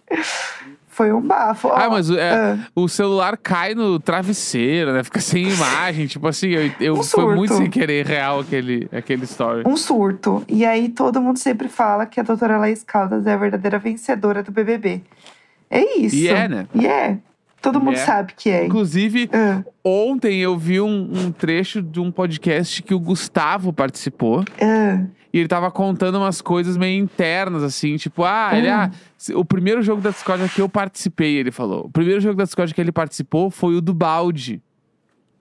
Foi 0.94 1.10
um 1.10 1.22
bafo. 1.22 1.68
Ah, 1.68 1.88
mas 1.88 2.10
o- 2.10 2.18
é, 2.18 2.32
ah, 2.52 2.58
o 2.74 2.86
celular 2.86 3.38
cai 3.38 3.74
no 3.74 3.98
travesseiro, 3.98 4.92
né? 4.92 5.02
Fica 5.02 5.22
sem 5.22 5.48
imagem. 5.48 6.06
Tipo 6.06 6.28
assim, 6.28 6.48
eu, 6.50 6.70
eu 6.78 6.94
Um 6.98 7.02
foi 7.02 7.34
muito 7.34 7.54
sem 7.54 7.70
querer 7.70 8.04
real 8.04 8.40
aquele, 8.40 8.86
aquele 8.92 9.24
story. 9.24 9.62
um 9.66 9.74
surto. 9.74 10.44
E 10.46 10.66
aí 10.66 10.90
todo 10.90 11.18
mundo 11.18 11.38
sempre 11.38 11.66
fala 11.68 12.04
que 12.04 12.20
a 12.20 12.22
doutora 12.22 12.58
Laís 12.58 12.82
Caldas 12.84 13.26
é 13.26 13.32
a 13.32 13.36
verdadeira 13.38 13.78
vencedora 13.78 14.42
do 14.42 14.52
BBB. 14.52 15.00
É 15.70 15.98
isso. 15.98 16.14
E 16.14 16.28
é, 16.28 16.46
né? 16.46 16.66
E 16.74 16.86
é. 16.86 17.16
Todo 17.62 17.80
mundo 17.80 17.94
é. 17.94 18.04
sabe 18.04 18.32
que 18.36 18.50
é. 18.50 18.66
Inclusive, 18.66 19.30
Ah, 19.32 19.62
ontem 19.84 20.40
eu 20.40 20.58
vi 20.58 20.80
um, 20.80 21.08
um 21.14 21.30
trecho 21.32 21.80
de 21.80 22.00
um 22.00 22.10
podcast 22.10 22.82
que 22.82 22.92
o 22.92 22.98
Gustavo 23.00 23.72
participou. 23.72 24.44
ah, 24.60 25.04
E 25.32 25.38
ele 25.38 25.48
tava 25.48 25.70
contando 25.70 26.18
umas 26.18 26.42
coisas 26.42 26.76
meio 26.76 27.02
internas, 27.02 27.62
assim, 27.62 27.96
tipo, 27.96 28.22
ah, 28.24 28.50
ele, 28.52 28.68
ah, 28.68 28.90
se- 29.16 29.34
o 29.34 29.44
primeiro 29.44 29.80
jogo 29.80 30.02
da 30.02 30.10
Discord 30.10 30.46
que 30.50 30.60
eu 30.60 30.68
participei, 30.68 31.36
ele 31.36 31.50
falou. 31.50 31.86
O 31.86 31.90
primeiro 31.90 32.20
jogo 32.20 32.36
da 32.36 32.44
Discord 32.44 32.74
que 32.74 32.80
ele 32.80 32.92
participou 32.92 33.50
foi 33.50 33.74
o 33.76 33.80
do 33.80 33.94
balde. 33.94 34.60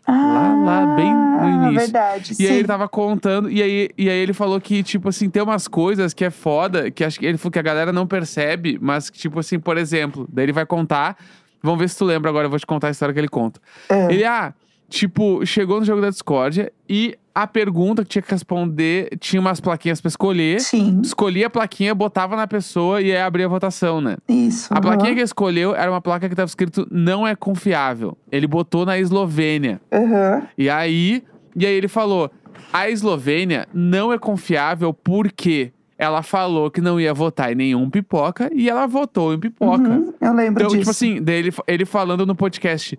Lá, 0.07 0.53
lá, 0.65 0.95
bem 0.95 1.13
no 1.13 1.39
Ah, 1.39 1.49
início. 1.69 1.79
verdade. 1.79 2.31
E 2.33 2.35
sim. 2.35 2.47
aí 2.47 2.55
ele 2.57 2.67
tava 2.67 2.87
contando, 2.89 3.49
e 3.49 3.61
aí, 3.61 3.89
e 3.97 4.09
aí 4.09 4.17
ele 4.17 4.33
falou 4.33 4.59
que, 4.59 4.81
tipo 4.83 5.07
assim, 5.09 5.29
tem 5.29 5.41
umas 5.43 5.67
coisas 5.67 6.13
que 6.13 6.25
é 6.25 6.29
foda, 6.29 6.89
que 6.91 7.03
acho 7.03 7.19
que 7.19 7.25
ele 7.25 7.37
falou 7.37 7.51
que 7.51 7.59
a 7.59 7.61
galera 7.61 7.93
não 7.93 8.05
percebe, 8.07 8.77
mas 8.81 9.09
que, 9.09 9.17
tipo 9.19 9.39
assim, 9.39 9.59
por 9.59 9.77
exemplo, 9.77 10.27
daí 10.31 10.45
ele 10.45 10.51
vai 10.53 10.65
contar. 10.65 11.15
Vamos 11.63 11.79
ver 11.79 11.89
se 11.89 11.97
tu 11.97 12.05
lembra 12.05 12.29
agora, 12.29 12.45
eu 12.45 12.49
vou 12.49 12.59
te 12.59 12.65
contar 12.65 12.87
a 12.87 12.91
história 12.91 13.13
que 13.13 13.19
ele 13.19 13.27
conta. 13.27 13.59
Ah, 13.89 14.11
Ele, 14.11 14.23
ah, 14.25 14.53
tipo, 14.89 15.45
chegou 15.45 15.79
no 15.79 15.85
jogo 15.85 16.01
da 16.01 16.09
Discord 16.09 16.71
e 16.89 17.15
a 17.33 17.47
pergunta 17.47 18.03
que 18.03 18.09
tinha 18.09 18.21
que 18.21 18.29
responder 18.31 19.09
tinha 19.19 19.39
umas 19.39 19.61
plaquinhas 19.61 20.01
pra 20.01 20.09
escolher. 20.09 20.59
Sim, 20.59 20.99
Escolhia 21.01 21.47
a 21.47 21.49
plaquinha, 21.49 21.95
botava 21.95 22.35
na 22.35 22.45
pessoa 22.45 23.01
e 23.01 23.11
aí 23.11 23.21
abria 23.21 23.45
a 23.45 23.49
votação, 23.49 24.01
né? 24.01 24.17
isso. 24.27 24.73
A 24.73 24.77
aham. 24.77 24.81
plaquinha 24.81 25.11
que 25.13 25.19
ele 25.19 25.23
escolheu 25.23 25.73
era 25.75 25.89
uma 25.89 26.01
placa 26.01 26.27
que 26.27 26.35
tava 26.35 26.47
escrito 26.47 26.85
não 26.91 27.25
é 27.25 27.35
confiável. 27.35 28.17
Ele 28.31 28.47
botou 28.47 28.85
na 28.85 28.97
Eslovênia. 28.99 29.79
Aham. 29.93 30.43
E 30.57 30.69
aí, 30.69 31.23
e 31.55 31.65
aí 31.65 31.73
ele 31.73 31.87
falou: 31.87 32.29
a 32.73 32.89
Eslovênia 32.89 33.65
não 33.73 34.11
é 34.11 34.17
confiável 34.19 34.93
porque 34.93 35.71
ela 36.01 36.23
falou 36.23 36.71
que 36.71 36.81
não 36.81 36.99
ia 36.99 37.13
votar 37.13 37.51
em 37.51 37.55
nenhum 37.55 37.87
pipoca 37.87 38.49
e 38.55 38.67
ela 38.67 38.87
votou 38.87 39.35
em 39.35 39.39
pipoca. 39.39 39.87
Uhum, 39.87 40.11
eu 40.19 40.33
lembro 40.33 40.63
Então, 40.63 40.67
disso. 40.69 40.79
tipo 40.79 40.89
assim, 40.89 41.21
daí 41.21 41.47
ele, 41.67 41.85
falando 41.85 42.25
no 42.25 42.33
podcast. 42.33 42.97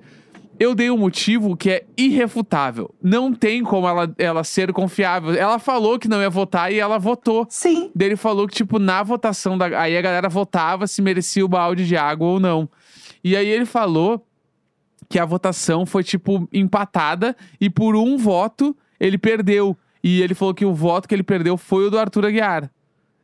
Eu 0.60 0.72
dei 0.72 0.88
um 0.88 0.96
motivo 0.96 1.56
que 1.56 1.68
é 1.68 1.84
irrefutável. 1.98 2.94
Não 3.02 3.34
tem 3.34 3.64
como 3.64 3.88
ela, 3.88 4.14
ela 4.16 4.44
ser 4.44 4.72
confiável. 4.72 5.34
Ela 5.34 5.58
falou 5.58 5.98
que 5.98 6.06
não 6.06 6.20
ia 6.22 6.30
votar 6.30 6.72
e 6.72 6.78
ela 6.78 6.96
votou. 6.96 7.44
Sim, 7.50 7.90
Daí 7.92 8.06
ele 8.10 8.16
falou 8.16 8.46
que, 8.46 8.54
tipo, 8.54 8.78
na 8.78 9.02
votação 9.02 9.58
da. 9.58 9.64
Aí 9.80 9.96
a 9.96 10.00
galera 10.00 10.28
votava 10.28 10.86
se 10.86 11.02
merecia 11.02 11.44
o 11.44 11.48
balde 11.48 11.84
de 11.84 11.96
água 11.96 12.28
ou 12.28 12.38
não. 12.38 12.68
E 13.24 13.34
aí 13.36 13.48
ele 13.48 13.66
falou 13.66 14.24
que 15.08 15.18
a 15.18 15.24
votação 15.24 15.84
foi, 15.84 16.04
tipo, 16.04 16.48
empatada 16.52 17.36
e 17.60 17.68
por 17.68 17.96
um 17.96 18.16
voto 18.16 18.76
ele 19.00 19.18
perdeu. 19.18 19.76
E 20.04 20.22
ele 20.22 20.34
falou 20.34 20.54
que 20.54 20.64
o 20.64 20.72
voto 20.72 21.08
que 21.08 21.14
ele 21.16 21.24
perdeu 21.24 21.56
foi 21.56 21.86
o 21.86 21.90
do 21.90 21.98
Arthur 21.98 22.26
Aguiar. 22.26 22.70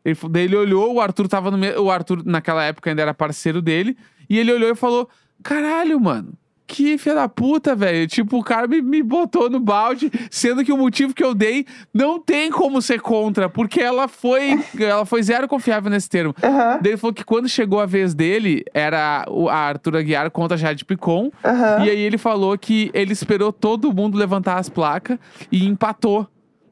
Ele, 0.05 0.17
daí 0.31 0.45
ele 0.45 0.57
olhou, 0.57 0.95
o 0.95 1.01
Arthur 1.01 1.29
tava 1.29 1.51
no 1.51 1.59
meio. 1.59 1.83
O 1.83 1.91
Arthur, 1.91 2.23
naquela 2.25 2.65
época, 2.65 2.91
ainda 2.91 3.03
era 3.03 3.15
parceiro 3.15 3.61
dele. 3.61 3.97
E 4.29 4.39
ele 4.39 4.53
olhou 4.53 4.71
e 4.71 4.75
falou: 4.75 5.09
Caralho, 5.43 6.01
mano. 6.01 6.33
Que 6.71 6.99
filha 6.99 7.15
da 7.15 7.29
puta, 7.31 7.75
velho. 7.75 8.07
Tipo, 8.07 8.37
o 8.41 8.45
cara 8.45 8.67
me, 8.69 8.83
me 8.83 9.03
botou 9.03 9.49
no 9.49 9.59
balde, 9.59 10.11
sendo 10.31 10.63
que 10.63 10.71
o 10.71 10.77
motivo 10.77 11.15
que 11.15 11.25
eu 11.25 11.35
dei 11.35 11.65
não 11.95 12.21
tem 12.21 12.51
como 12.51 12.83
ser 12.83 13.01
contra, 13.01 13.49
porque 13.49 13.81
ela 13.81 14.07
foi, 14.07 14.63
ela 14.79 15.07
foi 15.07 15.23
zero 15.23 15.49
confiável 15.49 15.91
nesse 15.91 16.11
termo. 16.11 16.35
aham, 16.43 16.79
Daí 16.83 16.91
ele 16.93 16.97
falou 16.99 17.15
que 17.15 17.25
quando 17.25 17.49
chegou 17.49 17.81
a 17.81 17.87
vez 17.87 18.13
dele, 18.15 18.67
era 18.75 19.25
o, 19.31 19.49
a 19.49 19.55
Arthur 19.57 19.97
Aguiar 19.97 20.31
contra 20.31 20.57
a 20.57 20.61
Jade 20.61 20.85
Picon. 20.85 21.31
aham. 21.43 21.87
E 21.87 21.89
aí 21.89 22.01
ele 22.01 22.19
falou 22.19 22.59
que 22.59 22.91
ele 22.93 23.15
esperou 23.15 23.51
todo 23.51 23.91
mundo 23.91 24.19
levantar 24.19 24.59
as 24.59 24.69
placas 24.69 25.19
e 25.51 25.65
empatou. 25.67 26.29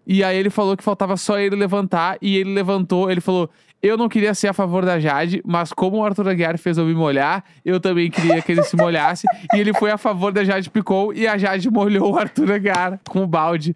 E 0.06 0.22
aí 0.22 0.36
ele 0.36 0.50
falou 0.50 0.76
que 0.76 0.84
faltava 0.84 1.16
só 1.16 1.38
ele 1.38 1.56
levantar 1.56 2.16
e 2.22 2.36
ele 2.36 2.54
levantou. 2.54 3.10
Ele 3.10 3.20
falou: 3.20 3.50
Eu 3.82 3.96
não 3.96 4.08
queria 4.08 4.34
ser 4.34 4.48
a 4.48 4.52
favor 4.52 4.84
da 4.84 5.00
Jade, 5.00 5.42
mas 5.44 5.72
como 5.72 5.98
o 5.98 6.04
Arthur 6.04 6.28
Aguiar 6.28 6.56
fez 6.58 6.78
eu 6.78 6.84
me 6.84 6.94
molhar, 6.94 7.44
eu 7.64 7.80
também 7.80 8.10
queria 8.10 8.40
que 8.40 8.52
ele 8.52 8.62
se 8.62 8.76
molhasse. 8.76 9.26
e 9.52 9.58
ele 9.58 9.74
foi 9.74 9.90
a 9.90 9.98
favor 9.98 10.32
da 10.32 10.44
Jade 10.44 10.70
Picon 10.70 11.12
e 11.12 11.26
a 11.26 11.36
Jade 11.36 11.68
molhou 11.70 12.12
o 12.12 12.18
Arthur 12.18 12.52
Aguiar 12.52 13.00
com 13.08 13.22
o 13.22 13.26
balde. 13.26 13.74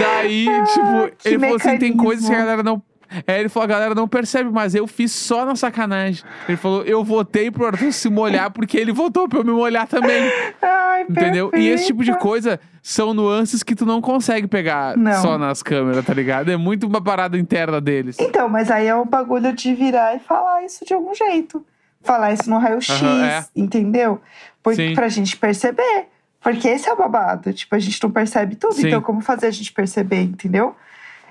Daí, 0.00 0.46
tipo, 0.72 1.16
que 1.22 1.28
ele 1.28 1.38
falou 1.38 1.56
assim: 1.56 1.68
tem 1.68 1.90
mecanismo. 1.90 2.04
coisas 2.04 2.28
que 2.28 2.34
a 2.34 2.38
galera 2.38 2.62
não. 2.62 2.82
É, 3.26 3.40
ele 3.40 3.48
falou, 3.48 3.64
a 3.64 3.68
galera 3.68 3.94
não 3.94 4.06
percebe, 4.06 4.50
mas 4.50 4.74
eu 4.74 4.86
fiz 4.86 5.12
só 5.12 5.44
na 5.44 5.56
sacanagem. 5.56 6.22
Ele 6.48 6.56
falou, 6.56 6.82
eu 6.82 7.02
votei 7.02 7.50
pro 7.50 7.66
Arthur 7.66 7.92
se 7.92 8.08
molhar 8.08 8.50
porque 8.50 8.76
ele 8.76 8.92
votou 8.92 9.28
pra 9.28 9.40
eu 9.40 9.44
me 9.44 9.52
molhar 9.52 9.86
também. 9.86 10.30
Ai, 10.60 11.02
Entendeu? 11.08 11.50
E 11.54 11.68
esse 11.68 11.86
tipo 11.86 12.04
de 12.04 12.16
coisa 12.18 12.60
são 12.82 13.12
nuances 13.14 13.62
que 13.62 13.74
tu 13.74 13.84
não 13.86 14.00
consegue 14.00 14.46
pegar 14.46 14.96
Não. 14.96 15.20
só 15.22 15.38
nas 15.38 15.62
câmeras, 15.62 16.04
tá 16.04 16.12
ligado? 16.14 16.50
É 16.50 16.56
muito 16.56 16.86
uma 16.86 17.02
parada 17.02 17.38
interna 17.38 17.80
deles. 17.80 18.16
Então, 18.18 18.48
mas 18.48 18.70
aí 18.70 18.86
é 18.86 18.94
o 18.94 19.04
bagulho 19.04 19.52
de 19.52 19.74
virar 19.74 20.14
e 20.14 20.18
falar 20.18 20.64
isso 20.64 20.84
de 20.84 20.94
algum 20.94 21.14
jeito. 21.14 21.64
Falar 22.02 22.32
isso 22.32 22.48
no 22.48 22.58
raio-x, 22.58 22.90
Aham, 23.02 23.24
é. 23.24 23.44
entendeu? 23.56 24.20
Porque, 24.62 24.88
Sim. 24.88 24.94
pra 24.94 25.08
gente 25.08 25.36
perceber. 25.36 26.06
Porque 26.40 26.68
esse 26.68 26.88
é 26.88 26.92
o 26.92 26.96
babado. 26.96 27.52
Tipo, 27.52 27.74
a 27.74 27.78
gente 27.78 28.02
não 28.02 28.10
percebe 28.10 28.54
tudo. 28.54 28.74
Sim. 28.74 28.86
Então, 28.86 29.02
como 29.02 29.20
fazer 29.20 29.46
a 29.46 29.50
gente 29.50 29.72
perceber, 29.72 30.22
entendeu? 30.22 30.74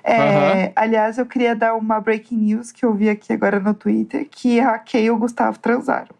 É, 0.04 0.16
Aham. 0.16 0.72
Aliás, 0.76 1.18
eu 1.18 1.26
queria 1.26 1.54
dar 1.54 1.74
uma 1.74 2.00
breaking 2.00 2.36
news 2.36 2.72
que 2.72 2.84
eu 2.84 2.94
vi 2.94 3.08
aqui 3.08 3.32
agora 3.32 3.58
no 3.60 3.74
Twitter, 3.74 4.26
que 4.30 4.58
a 4.60 4.78
Kay 4.78 5.04
e 5.06 5.10
o 5.10 5.16
Gustavo 5.18 5.58
transaram. 5.58 6.14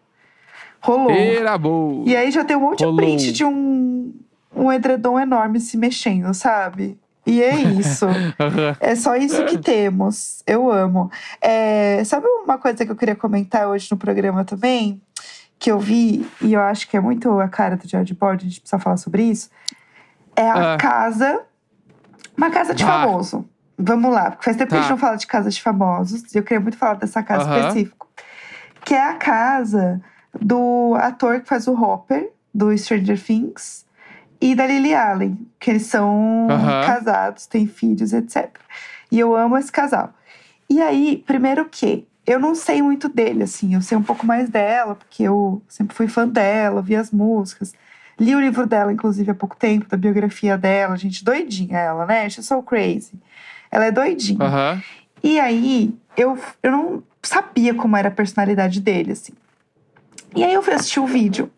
Rolou. 0.81 1.11
Era 1.11 1.57
boa. 1.57 2.03
E 2.07 2.15
aí 2.15 2.31
já 2.31 2.43
tem 2.45 2.55
um 2.55 2.61
monte 2.61 2.83
Rolou. 2.83 2.97
de 2.99 3.03
print 3.05 3.31
de 3.33 3.43
um, 3.43 4.13
um 4.55 4.71
edredom 4.71 5.19
enorme 5.19 5.59
se 5.59 5.77
mexendo, 5.77 6.33
sabe? 6.33 6.97
E 7.25 7.41
é 7.43 7.55
isso. 7.55 8.05
É 8.79 8.95
só 8.95 9.15
isso 9.15 9.43
que 9.45 9.57
temos. 9.57 10.41
Eu 10.47 10.71
amo. 10.71 11.11
É, 11.41 12.01
sabe 12.05 12.25
uma 12.27 12.57
coisa 12.57 12.85
que 12.85 12.91
eu 12.91 12.95
queria 12.95 13.15
comentar 13.15 13.67
hoje 13.67 13.87
no 13.91 13.97
programa 13.97 14.43
também? 14.45 15.01
Que 15.59 15.69
eu 15.69 15.77
vi, 15.79 16.25
e 16.41 16.53
eu 16.53 16.61
acho 16.61 16.87
que 16.87 16.95
é 16.95 16.99
muito 17.01 17.37
a 17.39 17.49
cara 17.49 17.75
do 17.75 17.87
George 17.87 18.13
Board, 18.13 18.45
a 18.45 18.47
gente 18.49 18.61
precisa 18.61 18.79
falar 18.79 18.95
sobre 18.97 19.23
isso. 19.23 19.49
É 20.35 20.47
a 20.49 20.75
Ah. 20.75 20.77
casa. 20.77 21.41
Uma 22.37 22.49
casa 22.49 22.73
de 22.73 22.83
Ah. 22.83 22.87
famoso. 22.87 23.45
Vamos 23.81 24.11
lá, 24.13 24.31
porque 24.31 24.43
faz 24.43 24.57
tempo 24.57 24.71
que 24.71 24.75
a 24.75 24.79
gente 24.81 24.87
Tá. 24.89 24.93
não 24.93 24.99
fala 24.99 25.15
de 25.15 25.25
casa 25.25 25.49
de 25.49 25.61
famosos. 25.61 26.23
E 26.35 26.37
eu 26.37 26.43
queria 26.43 26.59
muito 26.59 26.77
falar 26.77 26.95
dessa 26.95 27.23
casa 27.23 27.49
Aham. 27.49 27.59
específica. 27.59 28.05
Que 28.83 28.93
é 28.93 29.01
a 29.03 29.13
casa 29.13 30.01
do 30.39 30.95
ator 30.95 31.39
que 31.39 31.47
faz 31.47 31.65
o 31.67 31.73
Hopper, 31.73 32.29
do 32.53 32.75
Stranger 32.77 33.21
Things, 33.23 33.85
e 34.41 34.53
da 34.55 34.65
Lily 34.67 34.93
Allen, 34.93 35.37
que 35.59 35.69
eles 35.69 35.85
são 35.85 36.47
Aham. 36.49 36.81
casados, 36.85 37.45
têm 37.45 37.67
filhos, 37.67 38.11
etc. 38.13 38.49
E 39.11 39.17
eu 39.19 39.35
amo 39.35 39.57
esse 39.57 39.71
casal. 39.71 40.13
E 40.69 40.81
aí, 40.81 41.23
primeiro 41.25 41.65
que 41.65 42.07
eu 42.27 42.39
não 42.39 42.53
sei 42.55 42.81
muito 42.81 43.09
dele, 43.09 43.43
assim, 43.43 43.73
eu 43.75 43.81
sei 43.81 43.97
um 43.97 44.03
pouco 44.03 44.25
mais 44.25 44.49
dela, 44.49 44.95
porque 44.95 45.23
eu 45.23 45.61
sempre 45.67 45.95
fui 45.95 46.07
fã 46.07 46.27
dela, 46.27 46.81
vi 46.81 46.95
as 46.95 47.11
músicas. 47.11 47.73
Li 48.19 48.35
o 48.35 48.39
livro 48.41 48.67
dela, 48.67 48.91
inclusive, 48.93 49.31
há 49.31 49.35
pouco 49.35 49.55
tempo, 49.55 49.87
da 49.89 49.97
biografia 49.97 50.57
dela. 50.57 50.95
Gente, 50.97 51.23
doidinha 51.23 51.77
ela, 51.77 52.05
né? 52.05 52.29
She's 52.29 52.45
so 52.45 52.61
crazy. 52.61 53.13
Ela 53.71 53.85
é 53.85 53.91
doidinha. 53.91 54.43
Aham. 54.45 54.83
E 55.23 55.39
aí, 55.39 55.93
eu, 56.17 56.37
eu 56.63 56.71
não 56.71 57.03
sabia 57.21 57.73
como 57.73 57.95
era 57.97 58.07
a 58.07 58.11
personalidade 58.11 58.79
dele, 58.81 59.11
assim. 59.11 59.33
E 60.35 60.43
aí 60.43 60.53
eu 60.53 60.61
fui 60.61 60.73
assistir 60.73 60.99
o 60.99 61.05
vídeo. 61.07 61.51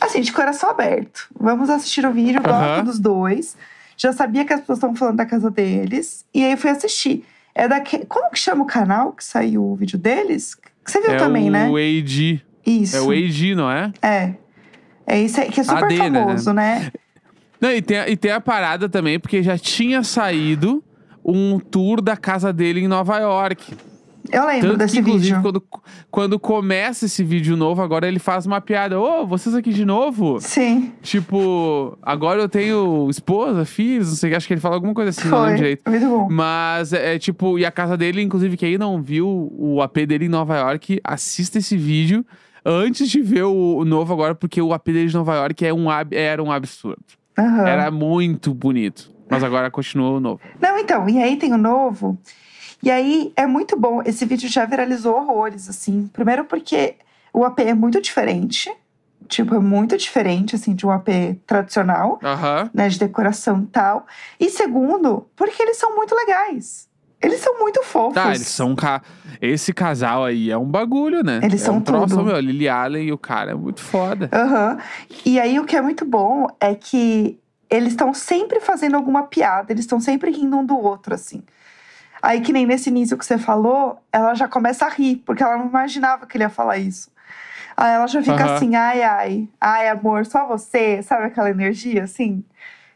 Assim, 0.00 0.20
de 0.20 0.32
coração 0.32 0.70
aberto. 0.70 1.28
Vamos 1.38 1.68
assistir 1.70 2.04
o 2.06 2.12
vídeo, 2.12 2.40
gosto 2.42 2.54
Aham. 2.54 2.84
dos 2.84 2.98
dois. 2.98 3.56
Já 3.96 4.12
sabia 4.12 4.44
que 4.44 4.52
as 4.52 4.60
pessoas 4.60 4.78
estavam 4.78 4.96
falando 4.96 5.16
da 5.16 5.26
casa 5.26 5.50
deles. 5.50 6.24
E 6.34 6.42
aí 6.44 6.52
eu 6.52 6.56
fui 6.56 6.70
assistir. 6.70 7.24
É 7.54 7.68
daque... 7.68 8.04
Como 8.06 8.30
que 8.30 8.38
chama 8.38 8.62
o 8.62 8.66
canal 8.66 9.12
que 9.12 9.22
saiu 9.24 9.62
o 9.62 9.76
vídeo 9.76 9.98
deles? 9.98 10.54
Que 10.84 10.90
você 10.90 11.00
viu 11.00 11.12
É 11.12 11.16
também, 11.16 11.48
o 11.48 11.52
né? 11.52 11.66
AD. 11.66 12.42
Isso. 12.66 12.96
É 12.96 13.00
o 13.00 13.10
AD, 13.10 13.54
não 13.54 13.70
é? 13.70 13.92
É. 14.02 14.34
É 15.06 15.20
isso 15.20 15.40
aí, 15.40 15.50
que 15.50 15.60
é 15.60 15.64
super 15.64 15.84
AD, 15.84 16.10
né, 16.10 16.20
famoso, 16.20 16.52
né? 16.52 16.90
Não, 17.60 17.70
e 17.70 17.82
tem, 17.82 17.98
a- 17.98 18.08
e 18.08 18.16
tem 18.16 18.30
a 18.32 18.40
parada 18.40 18.88
também, 18.88 19.20
porque 19.20 19.42
já 19.42 19.58
tinha 19.58 20.02
saído 20.02 20.82
um 21.24 21.58
tour 21.58 22.00
da 22.00 22.16
casa 22.16 22.52
dele 22.52 22.80
em 22.80 22.88
Nova 22.88 23.18
York. 23.18 23.74
Eu 24.30 24.46
lembro 24.46 24.68
Tanto 24.68 24.78
desse 24.78 24.94
que, 24.94 25.00
inclusive, 25.00 25.34
vídeo. 25.36 25.42
quando, 25.42 25.62
quando 26.10 26.38
começa 26.38 27.06
esse 27.06 27.24
vídeo 27.24 27.56
novo, 27.56 27.82
agora 27.82 28.06
ele 28.06 28.20
faz 28.20 28.46
uma 28.46 28.60
piada. 28.60 28.98
Ô, 28.98 29.26
vocês 29.26 29.52
aqui 29.52 29.72
de 29.72 29.84
novo? 29.84 30.38
Sim, 30.40 30.92
Tipo, 31.02 31.98
agora 32.00 32.40
eu 32.40 32.48
tenho 32.48 33.08
esposa, 33.10 33.64
filhos, 33.64 34.08
não 34.08 34.14
sei, 34.14 34.32
acho 34.34 34.46
que 34.46 34.54
ele 34.54 34.60
fala 34.60 34.76
alguma 34.76 34.94
coisa 34.94 35.10
assim, 35.10 35.28
não 35.28 35.38
lembro 35.38 35.48
foi. 35.50 35.56
direito. 35.56 35.90
Muito 35.90 36.06
bom. 36.06 36.28
Mas 36.30 36.92
é, 36.92 37.16
é, 37.16 37.18
tipo, 37.18 37.58
e 37.58 37.66
a 37.66 37.70
casa 37.72 37.96
dele, 37.96 38.22
inclusive, 38.22 38.56
quem 38.56 38.78
não 38.78 39.02
viu 39.02 39.52
o 39.58 39.82
AP 39.82 39.98
dele 40.06 40.26
em 40.26 40.28
Nova 40.28 40.56
York, 40.56 41.00
assista 41.02 41.58
esse 41.58 41.76
vídeo 41.76 42.24
antes 42.64 43.10
de 43.10 43.20
ver 43.20 43.42
o, 43.42 43.78
o 43.78 43.84
novo 43.84 44.12
agora, 44.12 44.36
porque 44.36 44.62
o 44.62 44.72
AP 44.72 44.86
dele 44.86 45.08
de 45.08 45.14
Nova 45.14 45.34
York 45.34 45.66
é 45.66 45.74
um, 45.74 45.86
era 46.12 46.40
um 46.40 46.52
absurdo. 46.52 47.02
Aham. 47.36 47.66
Era 47.66 47.90
muito 47.90 48.54
bonito. 48.54 49.10
Mas 49.32 49.44
agora 49.44 49.70
continua 49.70 50.10
o 50.10 50.20
novo. 50.20 50.40
Não, 50.60 50.78
então, 50.78 51.08
e 51.08 51.22
aí 51.22 51.36
tem 51.36 51.52
o 51.52 51.58
novo. 51.58 52.18
E 52.82 52.90
aí 52.90 53.32
é 53.36 53.46
muito 53.46 53.78
bom. 53.78 54.02
Esse 54.04 54.24
vídeo 54.24 54.48
já 54.48 54.64
viralizou 54.64 55.14
horrores, 55.16 55.68
assim. 55.68 56.08
Primeiro 56.12 56.44
porque 56.44 56.96
o 57.32 57.44
AP 57.44 57.60
é 57.60 57.74
muito 57.74 58.00
diferente. 58.00 58.72
Tipo, 59.28 59.54
é 59.54 59.58
muito 59.60 59.96
diferente, 59.96 60.56
assim, 60.56 60.74
de 60.74 60.84
um 60.84 60.90
AP 60.90 61.08
tradicional, 61.46 62.18
Aham. 62.22 62.68
né? 62.74 62.88
De 62.88 62.98
decoração 62.98 63.60
e 63.62 63.66
tal. 63.66 64.06
E 64.38 64.50
segundo, 64.50 65.26
porque 65.36 65.62
eles 65.62 65.76
são 65.76 65.94
muito 65.94 66.14
legais. 66.14 66.88
Eles 67.22 67.38
são 67.40 67.56
muito 67.60 67.82
fofos. 67.84 68.14
Tá, 68.14 68.34
eles 68.34 68.48
são. 68.48 68.74
Ca... 68.74 69.00
Esse 69.40 69.72
casal 69.72 70.24
aí 70.24 70.50
é 70.50 70.58
um 70.58 70.66
bagulho, 70.66 71.22
né? 71.22 71.38
Eles 71.42 71.62
é 71.62 71.64
são 71.66 71.76
um 71.76 71.80
troço, 71.80 72.16
tudo. 72.16 72.24
meu. 72.24 72.38
Lily 72.40 72.68
Allen 72.68 73.06
e 73.06 73.12
o 73.12 73.16
cara 73.18 73.52
é 73.52 73.54
muito 73.54 73.80
foda. 73.80 74.28
Aham. 74.32 74.76
E 75.24 75.38
aí 75.38 75.58
o 75.60 75.64
que 75.64 75.76
é 75.76 75.80
muito 75.80 76.04
bom 76.04 76.48
é 76.60 76.74
que 76.74 77.38
eles 77.72 77.92
estão 77.92 78.12
sempre 78.12 78.60
fazendo 78.60 78.96
alguma 78.96 79.22
piada, 79.24 79.72
eles 79.72 79.84
estão 79.84 79.98
sempre 79.98 80.30
rindo 80.30 80.58
um 80.58 80.64
do 80.64 80.78
outro, 80.78 81.14
assim. 81.14 81.42
Aí, 82.20 82.40
que 82.40 82.52
nem 82.52 82.66
nesse 82.66 82.90
início 82.90 83.16
que 83.16 83.24
você 83.24 83.38
falou, 83.38 83.98
ela 84.12 84.34
já 84.34 84.46
começa 84.46 84.84
a 84.84 84.88
rir, 84.88 85.16
porque 85.24 85.42
ela 85.42 85.56
não 85.56 85.66
imaginava 85.66 86.26
que 86.26 86.36
ele 86.36 86.44
ia 86.44 86.50
falar 86.50 86.76
isso. 86.76 87.10
Aí 87.76 87.94
ela 87.94 88.06
já 88.06 88.22
fica 88.22 88.54
assim, 88.54 88.76
ai, 88.76 89.02
ai, 89.02 89.48
ai, 89.58 89.88
amor, 89.88 90.26
só 90.26 90.46
você, 90.46 91.02
sabe 91.02 91.24
aquela 91.24 91.50
energia 91.50 92.04
assim? 92.04 92.44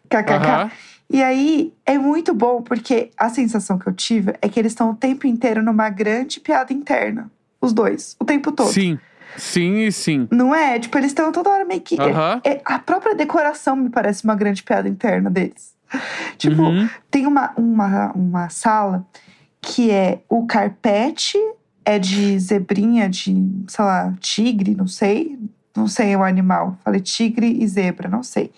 KKK. 0.08 0.70
E 1.08 1.22
aí 1.22 1.72
é 1.84 1.96
muito 1.96 2.34
bom, 2.34 2.60
porque 2.60 3.10
a 3.16 3.30
sensação 3.30 3.78
que 3.78 3.86
eu 3.88 3.94
tive 3.94 4.34
é 4.42 4.48
que 4.48 4.60
eles 4.60 4.72
estão 4.72 4.90
o 4.90 4.94
tempo 4.94 5.26
inteiro 5.26 5.62
numa 5.62 5.88
grande 5.88 6.38
piada 6.38 6.72
interna. 6.72 7.30
Os 7.60 7.72
dois, 7.72 8.14
o 8.20 8.24
tempo 8.24 8.52
todo. 8.52 8.70
Sim. 8.70 8.98
Sim 9.36 9.78
e 9.84 9.92
sim. 9.92 10.28
Não 10.30 10.54
é? 10.54 10.78
Tipo, 10.78 10.96
eles 10.98 11.10
estão 11.10 11.30
toda 11.32 11.50
hora 11.50 11.64
meio 11.64 11.80
que. 11.80 12.00
Aham. 12.00 12.40
é- 12.44 12.60
a 12.64 12.78
própria 12.78 13.14
decoração 13.14 13.76
me 13.76 13.90
parece 13.90 14.24
uma 14.24 14.34
grande 14.34 14.62
piada 14.62 14.88
interna 14.88 15.30
deles. 15.30 15.74
tipo, 16.38 16.62
Uhum. 16.62 16.88
tem 17.10 17.26
uma, 17.26 17.52
uma, 17.56 18.12
uma 18.12 18.48
sala 18.48 19.06
que 19.60 19.90
é 19.90 20.20
o 20.28 20.46
carpete 20.46 21.38
é 21.84 21.98
de 21.98 22.38
zebrinha, 22.38 23.08
de, 23.08 23.34
sei 23.68 23.84
lá, 23.84 24.12
tigre, 24.20 24.74
não 24.74 24.86
sei. 24.86 25.38
Não 25.76 25.86
sei 25.86 26.16
o 26.16 26.22
animal. 26.24 26.76
Falei 26.82 27.00
tigre 27.00 27.58
e 27.62 27.66
zebra, 27.68 28.08
não 28.08 28.22
sei. 28.22 28.50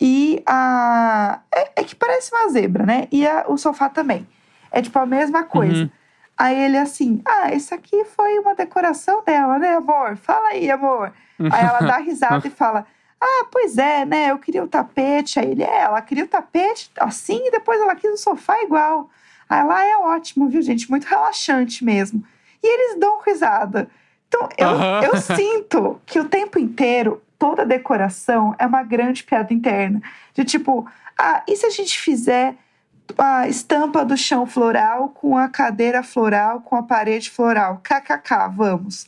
E 0.00 0.42
a. 0.46 1.40
É, 1.54 1.70
é 1.80 1.84
que 1.84 1.94
parece 1.94 2.30
uma 2.34 2.48
zebra, 2.50 2.84
né? 2.86 3.08
E 3.12 3.26
a- 3.26 3.44
o 3.48 3.56
sofá 3.56 3.88
também. 3.88 4.26
É 4.72 4.80
tipo 4.82 4.98
a 4.98 5.06
mesma 5.06 5.44
coisa. 5.44 5.82
Uhum. 5.82 5.90
Aí 6.36 6.64
ele 6.64 6.76
assim, 6.76 7.22
ah, 7.24 7.54
isso 7.54 7.74
aqui 7.74 8.04
foi 8.04 8.38
uma 8.38 8.54
decoração 8.54 9.22
dela, 9.24 9.58
né, 9.58 9.74
amor? 9.74 10.16
Fala 10.16 10.48
aí, 10.48 10.70
amor. 10.70 11.12
Aí 11.38 11.64
ela 11.64 11.80
dá 11.80 11.96
risada 11.96 12.46
e 12.46 12.50
fala, 12.50 12.86
ah, 13.20 13.46
pois 13.50 13.78
é, 13.78 14.04
né, 14.04 14.30
eu 14.30 14.38
queria 14.38 14.62
o 14.62 14.68
tapete. 14.68 15.40
Aí 15.40 15.50
ele, 15.50 15.62
é, 15.62 15.80
ela 15.82 16.02
queria 16.02 16.24
o 16.24 16.28
tapete 16.28 16.90
assim 16.98 17.46
e 17.46 17.50
depois 17.50 17.80
ela 17.80 17.94
quis 17.96 18.12
o 18.12 18.16
sofá 18.16 18.60
igual. 18.62 19.08
Aí 19.48 19.64
lá 19.64 19.84
é 19.84 19.96
ótimo, 19.96 20.48
viu, 20.48 20.60
gente? 20.60 20.90
Muito 20.90 21.04
relaxante 21.06 21.84
mesmo. 21.84 22.22
E 22.62 22.66
eles 22.66 23.00
dão 23.00 23.20
risada. 23.20 23.88
Então, 24.28 24.48
eu, 24.58 24.68
eu 25.12 25.16
sinto 25.16 26.00
que 26.04 26.18
o 26.18 26.28
tempo 26.28 26.58
inteiro, 26.58 27.22
toda 27.38 27.64
decoração 27.64 28.54
é 28.58 28.66
uma 28.66 28.82
grande 28.82 29.22
piada 29.22 29.54
interna. 29.54 30.02
De 30.34 30.44
tipo, 30.44 30.86
ah, 31.16 31.42
e 31.48 31.56
se 31.56 31.64
a 31.64 31.70
gente 31.70 31.98
fizer 31.98 32.56
a 33.18 33.48
estampa 33.48 34.04
do 34.04 34.16
chão 34.16 34.46
floral 34.46 35.08
com 35.10 35.36
a 35.36 35.48
cadeira 35.48 36.02
floral, 36.02 36.60
com 36.60 36.76
a 36.76 36.82
parede 36.82 37.30
floral? 37.30 37.80
KKK, 37.82 38.48
vamos. 38.54 39.06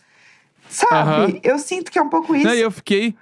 Sabe? 0.68 1.40
Eu 1.42 1.58
sinto 1.58 1.90
que 1.90 1.98
é 1.98 2.02
um 2.02 2.08
pouco 2.08 2.34
isso. 2.37 2.46
Não, 2.46 2.54
eu 2.54 2.70
fiquei. 2.70 3.14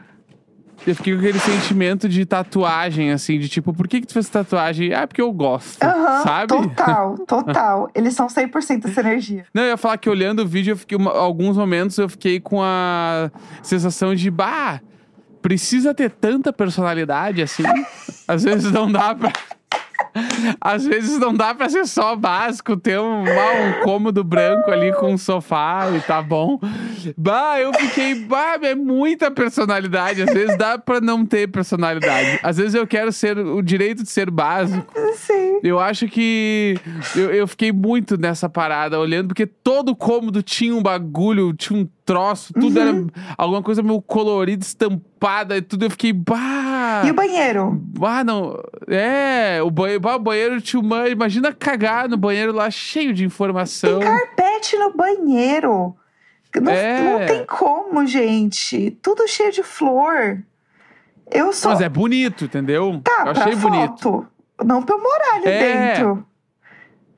Eu 0.87 0.95
fiquei 0.95 1.15
com 1.15 1.19
aquele 1.21 1.39
sentimento 1.41 2.09
de 2.09 2.25
tatuagem, 2.25 3.11
assim, 3.11 3.39
de 3.41 3.49
tipo, 3.49 3.73
por 3.73 3.89
que, 3.89 4.01
que 4.01 4.07
tu 4.07 4.13
fez 4.13 4.29
tatuagem? 4.29 4.93
Ah, 4.95 5.07
porque 5.07 5.21
eu 5.23 5.33
gosto. 5.33 5.83
Aham, 5.83 6.23
sabe? 6.23 6.47
total, 6.49 7.19
total. 7.27 7.91
Eles 7.95 8.15
são 8.15 8.27
100% 8.29 8.85
essa 8.89 9.01
energia. 9.01 9.47
Não, 9.55 9.63
eu 9.63 9.69
ia 9.71 9.77
falar 9.77 9.97
que 9.97 10.09
olhando 10.09 10.41
o 10.43 10.47
vídeo, 10.47 10.73
eu 10.73 10.77
fiquei, 10.77 10.97
uma- 10.97 11.11
alguns 11.13 11.57
momentos 11.57 11.97
eu 11.99 12.09
fiquei 12.09 12.39
com 12.39 12.61
a 12.63 13.31
sensação 13.63 14.15
de, 14.15 14.31
bah, 14.31 14.81
precisa 15.43 15.93
ter 15.95 16.11
tanta 16.11 16.53
personalidade 16.53 17.43
assim. 17.43 17.65
Às 18.29 18.45
vezes 18.45 18.71
não 18.71 18.91
dá 18.91 19.15
pra. 19.15 19.33
Às 20.61 20.87
vezes 20.87 21.19
não 21.19 21.35
dá 21.35 21.55
pra 21.55 21.69
ser 21.69 21.87
só 21.87 22.15
básico, 22.17 22.77
ter 22.77 22.99
um, 22.99 23.23
um 23.23 23.85
cômodo 23.85 24.23
branco 24.25 24.71
ali 24.71 24.93
com 24.93 25.13
um 25.13 25.19
sofá 25.19 25.89
e 25.97 26.01
tá 26.01 26.23
bom. 26.23 26.59
Bah, 27.17 27.61
eu 27.61 27.73
fiquei, 27.75 28.15
bah, 28.15 28.59
é 28.63 28.75
muita 28.75 29.31
personalidade. 29.31 30.23
Às 30.23 30.33
vezes 30.33 30.57
dá 30.57 30.79
pra 30.79 31.01
não 31.01 31.25
ter 31.25 31.49
personalidade. 31.49 32.41
Às 32.43 32.57
vezes 32.57 32.75
eu 32.75 32.87
quero 32.87 33.13
ser 33.13 33.39
o 33.39 33.63
direito 33.63 34.03
de 34.03 34.11
ser 34.11 34.31
básico. 34.31 34.87
Sim. 35.17 35.61
Eu 35.63 35.79
acho 35.79 36.09
que 36.09 36.79
eu, 37.15 37.33
eu 37.33 37.47
fiquei 37.47 37.73
muito 37.73 38.17
nessa 38.17 38.49
parada 38.49 38.99
olhando, 38.99 39.29
porque 39.29 39.47
todo 39.47 39.95
cômodo 39.95 40.43
tinha 40.43 40.75
um 40.75 40.83
bagulho, 40.83 41.53
tinha 41.53 41.79
um 41.79 41.89
troço, 42.07 42.55
tudo 42.55 42.79
era 42.79 43.05
alguma 43.37 43.61
coisa 43.61 43.83
meio 43.83 44.01
colorida, 44.01 44.65
estampada 44.65 45.57
e 45.57 45.63
tudo. 45.63 45.87
Eu 45.87 45.91
fiquei, 45.91 46.13
bah! 46.13 47.03
E 47.05 47.11
o 47.11 47.15
banheiro? 47.15 47.83
Bah, 47.99 48.23
não. 48.23 48.57
É, 48.87 49.61
o 49.61 49.71
banheiro, 49.71 50.01
bah, 50.07 50.17
o 50.17 50.21
banheiro 50.21 50.61
tinha 50.61 50.81
uma. 50.81 51.09
Imagina 51.09 51.53
cagar 51.53 52.09
no 52.09 52.17
banheiro 52.17 52.53
lá 52.53 52.71
cheio 52.71 53.13
de 53.13 53.25
informação. 53.25 53.99
Tem 53.99 54.09
carpete 54.09 54.77
no 54.77 54.93
banheiro. 54.93 55.97
Não, 56.63 56.73
É. 56.73 57.01
não 57.03 57.27
tem 57.27 57.45
como, 57.45 58.07
gente. 58.07 58.93
Tudo 59.03 59.27
cheio 59.29 59.53
de 59.53 59.63
flor. 59.63 60.43
Eu 61.31 61.53
sou. 61.53 61.73
Mas 61.73 61.81
é 61.81 61.89
bonito, 61.89 62.45
entendeu? 62.45 63.01
Tá, 63.03 63.25
eu 63.27 63.31
achei 63.33 63.57
bonito. 63.57 64.01
foto. 64.03 64.27
Não 64.65 64.81
pra 64.83 64.95
eu 64.95 65.03
morar 65.03 65.35
ali 65.35 65.49
É. 65.49 65.93
dentro. 65.95 66.27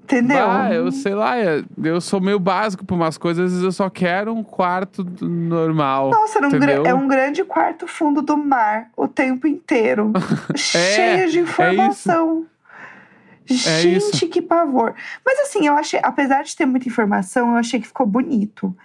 Entendeu? 0.02 0.38
Bah, 0.48 0.72
eu 0.72 0.90
sei 0.90 1.14
lá, 1.14 1.38
é- 1.38 1.62
eu 1.84 2.00
sou 2.00 2.18
meio 2.18 2.38
básico 2.40 2.82
pra 2.82 2.96
umas 2.96 3.18
coisas, 3.18 3.44
às 3.44 3.50
vezes 3.52 3.64
eu 3.64 3.70
só 3.70 3.90
quero 3.90 4.32
um 4.34 4.42
quarto 4.42 5.04
normal. 5.20 6.08
Nossa, 6.08 6.40
um 6.40 6.86
é 6.86 6.94
um 6.94 7.06
grande 7.06 7.44
quarto 7.44 7.86
fundo 7.86 8.22
do 8.22 8.34
mar 8.34 8.88
o 8.96 9.06
tempo 9.06 9.46
inteiro. 9.46 10.10
cheio 10.56 11.30
de 11.30 11.38
é 11.38 11.42
informação. 11.42 12.46
É 12.46 12.57
Gente, 13.54 13.96
isso. 13.96 14.28
que 14.28 14.42
pavor. 14.42 14.94
Mas 15.24 15.38
assim, 15.40 15.66
eu 15.66 15.74
achei, 15.74 16.00
apesar 16.02 16.42
de 16.42 16.54
ter 16.56 16.66
muita 16.66 16.88
informação, 16.88 17.50
eu 17.52 17.56
achei 17.56 17.80
que 17.80 17.86
ficou 17.86 18.06
bonito. 18.06 18.76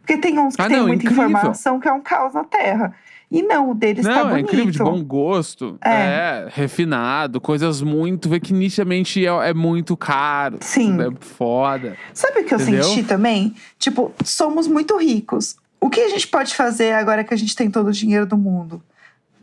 Porque 0.00 0.16
tem 0.16 0.38
uns 0.38 0.56
que 0.56 0.62
Ah, 0.62 0.68
tem 0.68 0.78
não, 0.78 0.86
muita 0.88 1.04
incrível. 1.04 1.28
informação 1.28 1.78
que 1.80 1.88
é 1.88 1.92
um 1.92 2.00
caos 2.00 2.34
na 2.34 2.44
Terra. 2.44 2.94
E 3.30 3.40
não, 3.42 3.70
o 3.70 3.74
deles 3.74 4.04
tá 4.04 4.10
Não, 4.14 4.20
é 4.28 4.30
bonito. 4.32 4.46
incrível, 4.48 4.70
de 4.72 4.78
bom 4.78 5.02
gosto. 5.02 5.78
É. 5.82 5.90
É. 5.90 6.48
refinado, 6.50 7.40
coisas 7.40 7.80
muito. 7.80 8.28
Vê 8.28 8.38
que 8.38 8.52
nitidamente 8.52 9.24
é, 9.26 9.30
é 9.50 9.54
muito 9.54 9.96
caro. 9.96 10.58
Sim. 10.60 10.98
É 11.00 11.08
foda. 11.20 11.96
Sabe 12.12 12.40
o 12.40 12.44
que 12.44 12.52
eu 12.52 12.60
Entendeu? 12.60 12.82
senti 12.84 13.04
também? 13.04 13.54
Tipo, 13.78 14.12
somos 14.24 14.66
muito 14.68 14.96
ricos. 14.98 15.56
O 15.80 15.88
que 15.88 16.00
a 16.00 16.08
gente 16.10 16.28
pode 16.28 16.54
fazer 16.54 16.92
agora 16.92 17.24
que 17.24 17.32
a 17.32 17.36
gente 17.36 17.56
tem 17.56 17.70
todo 17.70 17.88
o 17.88 17.92
dinheiro 17.92 18.26
do 18.26 18.36
mundo? 18.36 18.82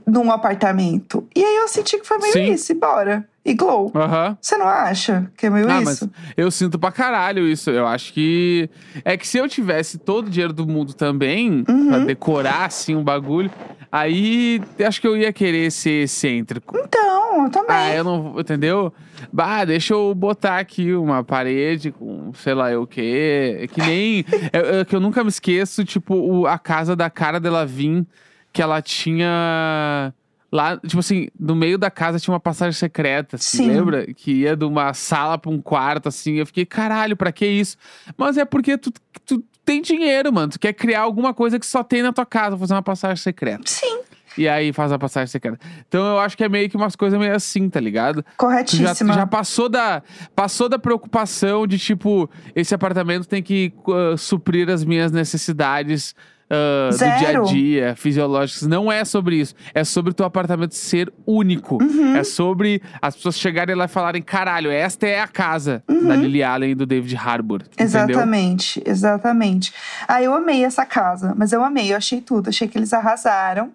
Num 0.05 0.31
apartamento. 0.31 1.27
E 1.35 1.43
aí 1.43 1.55
eu 1.57 1.67
senti 1.67 1.97
que 1.99 2.05
foi 2.07 2.17
meio 2.19 2.33
Sim. 2.33 2.51
isso, 2.51 2.71
e 2.71 2.75
bora. 2.75 3.27
E 3.49 3.53
glow. 3.55 3.91
Aham. 3.95 4.37
Você 4.39 4.55
não 4.57 4.67
acha 4.67 5.31
que 5.35 5.47
é 5.47 5.49
meio 5.49 5.69
Ah, 5.69 5.81
isso? 5.81 6.09
eu 6.37 6.51
sinto 6.51 6.77
pra 6.77 6.91
caralho 6.91 7.47
isso. 7.47 7.69
Eu 7.71 7.87
acho 7.87 8.13
que. 8.13 8.69
É 9.03 9.17
que 9.17 9.27
se 9.27 9.37
eu 9.39 9.49
tivesse 9.49 9.97
todo 9.97 10.27
o 10.27 10.29
dinheiro 10.29 10.53
do 10.53 10.67
mundo 10.67 10.93
também, 10.93 11.63
Uhum. 11.67 11.87
pra 11.89 11.99
decorar 11.99 12.65
assim 12.65 12.95
um 12.95 13.03
bagulho, 13.03 13.49
aí 13.91 14.61
acho 14.85 15.01
que 15.01 15.07
eu 15.07 15.17
ia 15.17 15.33
querer 15.33 15.71
ser 15.71 16.03
excêntrico. 16.03 16.77
Então, 16.77 17.45
eu 17.45 17.49
também. 17.49 17.75
Ah, 17.75 17.95
eu 17.95 18.03
não. 18.03 18.39
Entendeu? 18.39 18.93
Bah, 19.33 19.65
deixa 19.65 19.93
eu 19.93 20.13
botar 20.13 20.59
aqui 20.59 20.93
uma 20.93 21.23
parede 21.23 21.91
com 21.91 22.31
sei 22.33 22.53
lá 22.53 22.71
eu 22.71 22.83
o 22.83 22.87
quê. 22.87 23.57
É 23.61 23.67
Que 23.67 23.81
nem. 23.81 24.25
é, 24.53 24.81
é 24.81 24.85
que 24.85 24.95
eu 24.95 24.99
nunca 24.99 25.23
me 25.23 25.29
esqueço, 25.29 25.83
tipo, 25.83 26.13
o- 26.15 26.45
a 26.47 26.59
casa 26.59 26.95
da 26.95 27.09
cara 27.09 27.39
dela 27.39 27.65
Vim, 27.65 28.05
que 28.53 28.61
ela 28.61 28.81
tinha. 28.81 30.13
Lá, 30.51 30.77
tipo 30.77 30.99
assim, 30.99 31.27
no 31.39 31.55
meio 31.55 31.77
da 31.77 31.91
casa 31.91 32.19
tinha 32.19 32.33
uma 32.33 32.39
passagem 32.39 32.73
secreta, 32.73 33.35
assim, 33.35 33.57
Sim. 33.57 33.67
lembra? 33.67 34.05
Que 34.13 34.31
ia 34.31 34.55
de 34.55 34.65
uma 34.65 34.93
sala 34.93 35.37
pra 35.37 35.51
um 35.51 35.61
quarto, 35.61 36.09
assim. 36.09 36.35
Eu 36.35 36.45
fiquei, 36.45 36.65
caralho, 36.65 37.15
pra 37.15 37.31
que 37.31 37.45
isso? 37.45 37.77
Mas 38.17 38.35
é 38.37 38.45
porque 38.45 38.77
tu, 38.77 38.91
tu 39.25 39.43
tem 39.63 39.81
dinheiro, 39.81 40.33
mano. 40.33 40.51
Tu 40.51 40.59
quer 40.59 40.73
criar 40.73 41.01
alguma 41.01 41.33
coisa 41.33 41.59
que 41.59 41.65
só 41.67 41.83
tem 41.83 42.01
na 42.01 42.11
tua 42.11 42.25
casa, 42.25 42.57
fazer 42.57 42.73
uma 42.73 42.81
passagem 42.81 43.17
secreta. 43.17 43.63
Sim. 43.65 43.99
E 44.37 44.47
aí 44.47 44.71
faz 44.71 44.91
a 44.91 44.97
passagem 44.97 45.27
secreta. 45.27 45.59
Então 45.87 46.05
eu 46.05 46.19
acho 46.19 46.37
que 46.37 46.43
é 46.43 46.49
meio 46.49 46.69
que 46.69 46.77
umas 46.77 46.95
coisas 46.95 47.19
meio 47.19 47.35
assim, 47.35 47.69
tá 47.69 47.79
ligado? 47.79 48.23
Tu 48.23 48.27
já, 48.29 48.35
Corretíssima. 48.37 49.13
tu 49.13 49.15
já 49.15 49.27
passou 49.27 49.67
da 49.67 50.01
passou 50.35 50.69
da 50.69 50.79
preocupação 50.79 51.67
de 51.67 51.77
tipo 51.77 52.29
esse 52.55 52.73
apartamento 52.73 53.27
tem 53.27 53.43
que 53.43 53.73
uh, 53.87 54.17
suprir 54.17 54.69
as 54.69 54.85
minhas 54.85 55.11
necessidades 55.11 56.15
uh, 56.49 56.91
do 56.91 56.97
dia 56.97 57.29
a 57.39 57.43
dia 57.43 57.95
fisiológicas 57.95 58.67
não 58.67 58.91
é 58.91 59.05
sobre 59.05 59.37
isso 59.37 59.53
é 59.73 59.83
sobre 59.83 60.11
o 60.11 60.13
teu 60.13 60.25
apartamento 60.25 60.75
ser 60.75 61.11
único 61.25 61.81
Uhum. 61.81 62.15
é 62.15 62.23
sobre 62.23 62.81
as 63.01 63.15
pessoas 63.15 63.37
chegarem 63.39 63.75
lá 63.75 63.85
e 63.85 63.87
falarem 63.87 64.21
caralho 64.21 64.71
esta 64.71 65.07
é 65.07 65.19
a 65.19 65.27
casa 65.27 65.83
Uhum. 65.87 66.07
da 66.07 66.15
Lily 66.15 66.43
Allen 66.43 66.71
e 66.71 66.75
do 66.75 66.85
David 66.85 67.15
Harbour 67.15 67.61
entendeu 67.73 67.87
Exatamente, 68.09 68.81
exatamente. 68.85 69.73
Ah, 70.07 70.21
eu 70.21 70.33
amei 70.33 70.63
essa 70.63 70.85
casa, 70.85 71.33
mas 71.37 71.51
eu 71.53 71.63
amei, 71.63 71.91
eu 71.91 71.97
achei 71.97 72.21
tudo. 72.21 72.49
Achei 72.49 72.67
que 72.67 72.77
eles 72.77 72.93
arrasaram. 72.93 73.71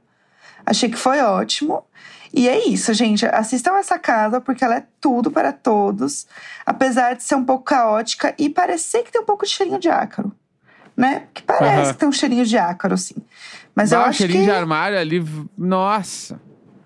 Achei 0.65 0.89
que 0.89 0.97
foi 0.97 1.21
ótimo. 1.21 1.85
E 2.33 2.49
é 2.49 2.67
isso, 2.69 2.93
gente. 2.95 3.25
Assistam 3.27 3.77
essa 3.77 3.99
casa 3.99 4.41
porque 4.41 4.65
ela 4.65 4.77
é 4.77 4.85
tudo 5.01 5.31
para 5.31 5.53
todos. 5.53 6.27
Apesar 6.65 7.15
de 7.15 7.23
ser 7.23 7.35
um 7.37 7.45
pouco 7.45 7.65
caótica 7.65 8.35
e 8.39 8.49
parecer 8.49 9.03
que 9.03 9.13
tem 9.13 9.21
um 9.21 9.25
pouco 9.25 9.45
de 9.45 9.53
cheirinho 9.53 9.79
de 9.79 9.89
ácaro. 9.89 10.33
Né? 10.97 11.25
Que 11.35 11.43
parece 11.43 11.93
que 11.93 11.99
tem 11.99 12.09
um 12.09 12.13
cheirinho 12.13 12.47
de 12.47 12.57
ácaro, 12.57 12.97
sim. 12.97 13.17
Mas 13.75 13.91
eu 13.91 13.99
Bah, 13.99 14.07
acho 14.07 14.19
cheirinho 14.19 14.41
que 14.41 14.47
de 14.47 14.53
armário 14.53 14.99
ali 14.99 15.25
nossa 15.59 16.41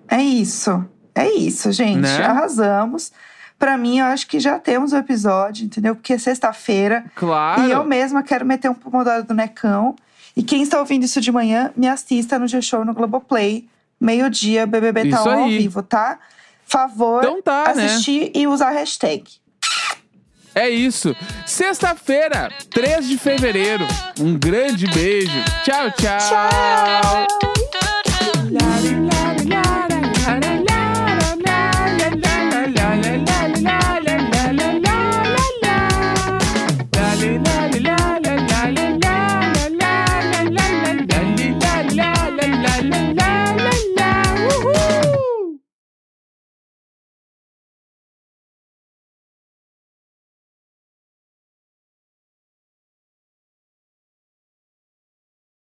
é 0.08 0.22
isso. 0.22 0.84
É 1.14 1.30
isso, 1.30 1.70
gente. 1.70 2.00
Né? 2.00 2.24
Arrasamos. 2.24 3.12
Pra 3.58 3.76
mim, 3.76 3.98
eu 3.98 4.06
acho 4.06 4.26
que 4.26 4.40
já 4.40 4.58
temos 4.58 4.92
o 4.92 4.96
episódio, 4.96 5.66
entendeu? 5.66 5.94
Porque 5.94 6.14
é 6.14 6.18
sexta-feira. 6.18 7.04
claro 7.14 7.64
E 7.64 7.70
eu 7.70 7.84
mesma 7.84 8.22
quero 8.22 8.46
meter 8.46 8.70
um 8.70 8.74
pomodoro 8.74 9.24
do 9.24 9.34
Necão. 9.34 9.94
E 10.36 10.42
quem 10.42 10.62
está 10.62 10.78
ouvindo 10.78 11.02
isso 11.04 11.20
de 11.20 11.30
manhã, 11.32 11.72
me 11.76 11.88
assista 11.88 12.38
no 12.38 12.46
G-Show 12.46 12.84
no 12.84 12.94
Globoplay. 12.94 13.68
Meio-dia, 14.00 14.64
BBB 14.64 15.10
tá 15.10 15.18
ao 15.18 15.46
vivo, 15.48 15.82
tá? 15.82 16.18
Favor, 16.64 17.24
então 17.24 17.42
tá 17.42 17.74
né 17.74 17.86
assistir 17.86 18.30
e 18.34 18.46
usar 18.46 18.68
a 18.68 18.72
hashtag. 18.72 19.24
É 20.54 20.68
isso. 20.68 21.14
Sexta-feira, 21.46 22.50
3 22.70 23.06
de 23.08 23.18
fevereiro. 23.18 23.86
Um 24.18 24.36
grande 24.38 24.86
beijo. 24.86 25.30
Tchau, 25.64 25.90
tchau. 25.92 26.18
tchau. 26.18 27.26